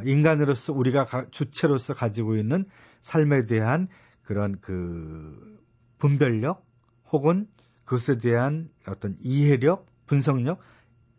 인간으로서 0.06 0.74
우리가 0.74 1.06
주체로서 1.32 1.94
가지고 1.94 2.36
있는 2.36 2.66
삶에 3.02 3.46
대한 3.46 3.88
그런 4.24 4.60
그 4.62 5.60
분별력 5.98 6.66
혹은 7.12 7.48
그것에 7.86 8.18
대한 8.18 8.70
어떤 8.88 9.18
이해력, 9.22 9.86
분석력 10.06 10.60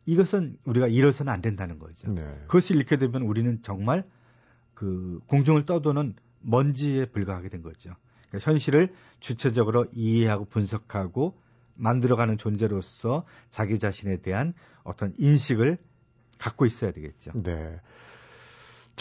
이것은 0.07 0.57
우리가 0.65 0.89
잃어서는 0.89 1.33
안 1.33 1.41
된다는 1.41 1.79
거죠. 1.79 2.13
네. 2.13 2.23
그것을 2.47 2.77
잃게 2.77 2.97
되면 2.97 3.23
우리는 3.23 3.61
정말 3.63 4.05
그 4.75 5.21
공중을 5.27 5.65
떠도는 5.65 6.15
먼지에 6.41 7.07
불과하게 7.07 7.49
된 7.49 7.63
거죠. 7.63 7.95
그러니까 8.29 8.51
현실을 8.51 8.93
주체적으로 9.21 9.87
이해하고 9.93 10.47
분석하고 10.47 11.39
만들어가는 11.77 12.37
존재로서 12.37 13.25
자기 13.49 13.79
자신에 13.79 14.19
대한 14.19 14.55
어떤 14.83 15.13
인식을 15.19 15.79
갖고 16.39 16.67
있어야 16.67 16.91
되겠죠. 16.93 17.33
네. 17.35 17.81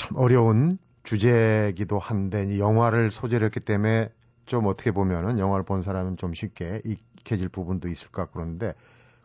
참 0.01 0.17
어려운 0.17 0.79
주제이기도 1.03 1.99
한데 1.99 2.47
이 2.49 2.59
영화를 2.59 3.11
소재로 3.11 3.45
했기 3.45 3.59
때문에 3.59 4.09
좀 4.47 4.65
어떻게 4.65 4.89
보면은 4.89 5.37
영화를 5.37 5.63
본 5.63 5.83
사람은 5.83 6.17
좀 6.17 6.33
쉽게 6.33 6.81
익혀질 6.83 7.49
부분도 7.49 7.87
있을 7.87 8.07
것 8.09 8.23
같고 8.23 8.39
그런데 8.39 8.73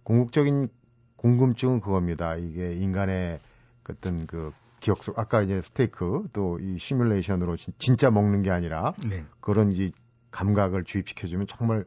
궁극적인 0.02 0.68
궁금증은 1.16 1.80
그겁니다. 1.80 2.36
이게 2.36 2.74
인간의 2.74 3.40
어떤 3.88 4.26
그 4.26 4.50
기억 4.80 5.02
속 5.02 5.18
아까 5.18 5.40
이제 5.40 5.62
스테이크 5.62 6.28
또 6.34 6.58
이 6.60 6.78
시뮬레이션으로 6.78 7.56
진, 7.56 7.72
진짜 7.78 8.10
먹는 8.10 8.42
게 8.42 8.50
아니라 8.50 8.92
네. 9.08 9.24
그런 9.40 9.72
이제 9.72 9.90
감각을 10.30 10.84
주입시켜주면 10.84 11.46
정말 11.46 11.86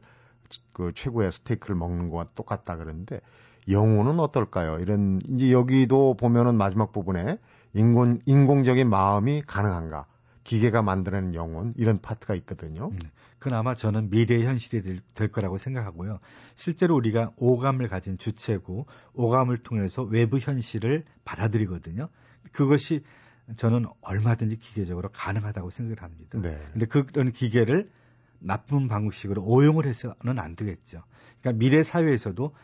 그 0.72 0.90
최고의 0.96 1.30
스테이크를 1.30 1.76
먹는 1.76 2.10
거와 2.10 2.26
똑같다 2.34 2.76
그러는데 2.76 3.20
영혼은 3.68 4.18
어떨까요? 4.18 4.78
이런 4.80 5.20
이제 5.28 5.52
여기도 5.52 6.16
보면은 6.16 6.56
마지막 6.56 6.90
부분에 6.90 7.38
인공 7.74 8.20
인공적인 8.26 8.88
마음이 8.88 9.42
가능한가? 9.46 10.06
기계가 10.44 10.82
만드는 10.82 11.34
영혼 11.34 11.74
이런 11.76 12.00
파트가 12.00 12.34
있거든요. 12.36 12.88
음, 12.88 12.98
그나마 13.38 13.74
저는 13.74 14.10
미래의 14.10 14.44
현실이 14.46 14.82
될, 14.82 15.00
될, 15.14 15.28
거라고 15.30 15.58
생각하고요. 15.58 16.18
실제로 16.54 16.96
우리가 16.96 17.32
오감을 17.36 17.88
가진 17.88 18.18
주체고 18.18 18.86
오감을 19.14 19.58
통해서 19.58 20.02
외부 20.02 20.38
현실을 20.38 21.04
받아들이거든요. 21.24 22.08
그것이 22.52 23.04
저는 23.56 23.86
얼마든지 24.00 24.56
기계적으로 24.56 25.10
가능하다고 25.12 25.70
생각을 25.70 26.02
합니다. 26.02 26.40
네. 26.40 26.58
근데 26.72 26.86
그런 26.86 27.32
기계를 27.32 27.90
나쁜 28.40 28.88
방식으로 28.88 29.42
오용을 29.44 29.86
해서는 29.86 30.38
안 30.38 30.56
되겠죠. 30.56 31.02
그러니까 31.40 31.58
미래 31.58 31.82
사회에서도 31.82 32.54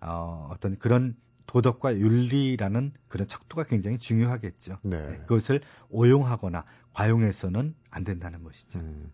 어, 0.00 0.48
어떤 0.50 0.78
그런 0.78 1.16
도덕과 1.46 1.96
윤리라는 1.96 2.92
그런 3.08 3.28
척도가 3.28 3.64
굉장히 3.64 3.98
중요하겠죠. 3.98 4.78
네. 4.82 4.98
네. 4.98 5.18
그것을 5.26 5.60
오용하거나 5.90 6.64
과용해서는 6.92 7.74
안 7.90 8.04
된다는 8.04 8.42
것이죠. 8.42 8.80
음, 8.80 9.12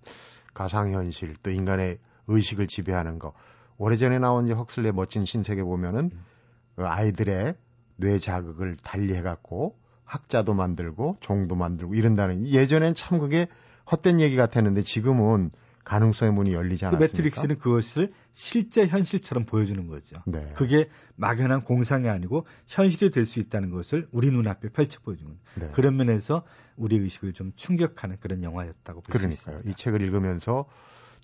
가상현실 0.55 1.37
또 1.43 1.51
인간의 1.51 1.99
의식을 2.29 2.67
지배하는 2.67 3.19
거. 3.19 3.35
오래전에 3.79 4.19
나온 4.19 4.47
이제 4.47 4.55
헉슬레 4.55 4.93
멋진 4.93 5.25
신세계 5.25 5.63
보면은 5.63 6.11
음. 6.13 6.25
그 6.77 6.87
아이들의 6.87 7.55
뇌 7.97 8.19
자극을 8.19 8.77
달리 8.83 9.15
해갖고 9.15 9.77
학자도 10.05 10.55
만들고 10.55 11.19
종도 11.21 11.55
만들고 11.55 11.95
이런다는 11.95 12.47
예전엔 12.47 12.95
참 12.95 13.19
그게 13.19 13.49
헛된 13.91 14.21
얘기 14.21 14.37
같았는데 14.37 14.83
지금은 14.83 15.51
가능성의 15.85 16.33
문이 16.35 16.53
열리지 16.53 16.85
그 16.85 16.89
않았습니까? 16.89 17.11
그 17.13 17.17
매트릭스는 17.19 17.59
그것을 17.59 18.13
실제 18.33 18.87
현실처럼 18.87 19.45
보여주는 19.47 19.87
거죠. 19.89 20.17
네. 20.27 20.53
그게 20.55 20.89
막연한 21.17 21.65
공상이 21.65 22.09
아니고 22.09 22.47
현실이 22.67 23.11
될 23.11 23.27
수 23.27 23.41
있다는 23.41 23.71
것을 23.71 24.09
우리 24.13 24.31
눈앞에 24.31 24.69
펼쳐 24.69 25.01
보여주는 25.03 25.37
네. 25.57 25.71
그런 25.73 25.97
면에서 25.97 26.45
우리 26.77 26.97
의식을 26.99 27.33
좀 27.33 27.53
충격하는 27.57 28.19
그런 28.21 28.43
영화였다고 28.43 29.01
볼 29.03 29.21
수 29.21 29.27
있습니다. 29.29 29.71
이 29.71 29.75
책을 29.75 30.01
읽으면서 30.03 30.67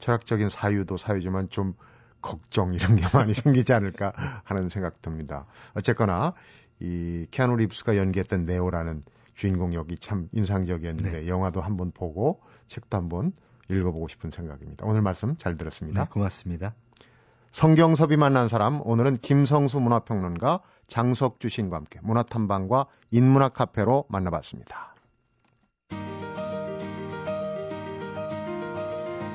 철학적인 0.01 0.49
사유도 0.49 0.97
사유지만 0.97 1.49
좀 1.51 1.75
걱정 2.21 2.73
이런 2.75 2.97
게 2.97 3.03
많이 3.15 3.35
생기지 3.35 3.73
않을까 3.73 4.13
하는 4.45 4.69
생각 4.69 5.03
듭니다. 5.03 5.47
어쨌거나 5.75 6.35
이 6.81 7.27
키아누 7.31 7.57
립스가 7.57 7.97
연기했던 7.97 8.45
네오라는 8.45 9.03
주인공 9.35 9.73
역이 9.75 9.99
참 9.99 10.29
인상적이었는데 10.33 11.11
네. 11.23 11.29
영화도 11.29 11.61
한번 11.61 11.93
보고 11.93 12.41
책도 12.67 12.97
한번 12.97 13.33
읽어보고 13.71 14.09
싶은 14.09 14.31
생각입니다. 14.31 14.87
오늘 14.87 15.03
말씀 15.03 15.37
잘 15.37 15.57
들었습니다. 15.57 16.05
네, 16.05 16.11
고맙습니다. 16.11 16.75
성경섭이 17.53 18.17
만난 18.17 18.49
사람 18.49 18.81
오늘은 18.85 19.19
김성수 19.19 19.81
문화평론가 19.81 20.61
장석주 20.87 21.49
신과 21.49 21.77
함께 21.77 21.99
문화탐방과 22.03 22.87
인문학 23.11 23.55
카페로 23.55 24.05
만나봤습니다. 24.09 24.95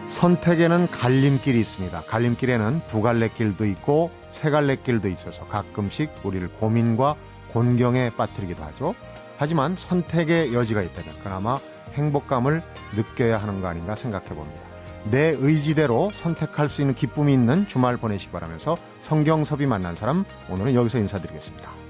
선택에는 0.09 0.87
갈림길이 0.87 1.59
있습니다. 1.59 2.01
갈림길에는 2.03 2.81
두 2.87 3.01
갈래 3.01 3.27
길도 3.27 3.65
있고 3.65 4.11
세 4.31 4.51
갈래 4.51 4.75
길도 4.75 5.09
있어서 5.09 5.45
가끔씩 5.47 6.11
우리를 6.23 6.47
고민과 6.59 7.15
곤경에 7.51 8.11
빠뜨리기도 8.15 8.63
하죠. 8.63 8.95
하지만 9.37 9.75
선택의 9.75 10.53
여지가 10.53 10.81
있다면 10.81 11.13
그나마 11.23 11.59
행복감을 11.93 12.61
느껴야 12.95 13.37
하는 13.37 13.61
거 13.61 13.67
아닌가 13.67 13.95
생각해 13.95 14.29
봅니다. 14.29 14.61
내 15.09 15.35
의지대로 15.37 16.11
선택할 16.13 16.69
수 16.69 16.81
있는 16.81 16.95
기쁨이 16.95 17.33
있는 17.33 17.67
주말 17.67 17.97
보내시기 17.97 18.31
바라면서 18.31 18.77
성경섭이 19.01 19.65
만난 19.65 19.95
사람 19.95 20.23
오늘은 20.49 20.75
여기서 20.75 20.97
인사드리겠습니다. 20.99 21.82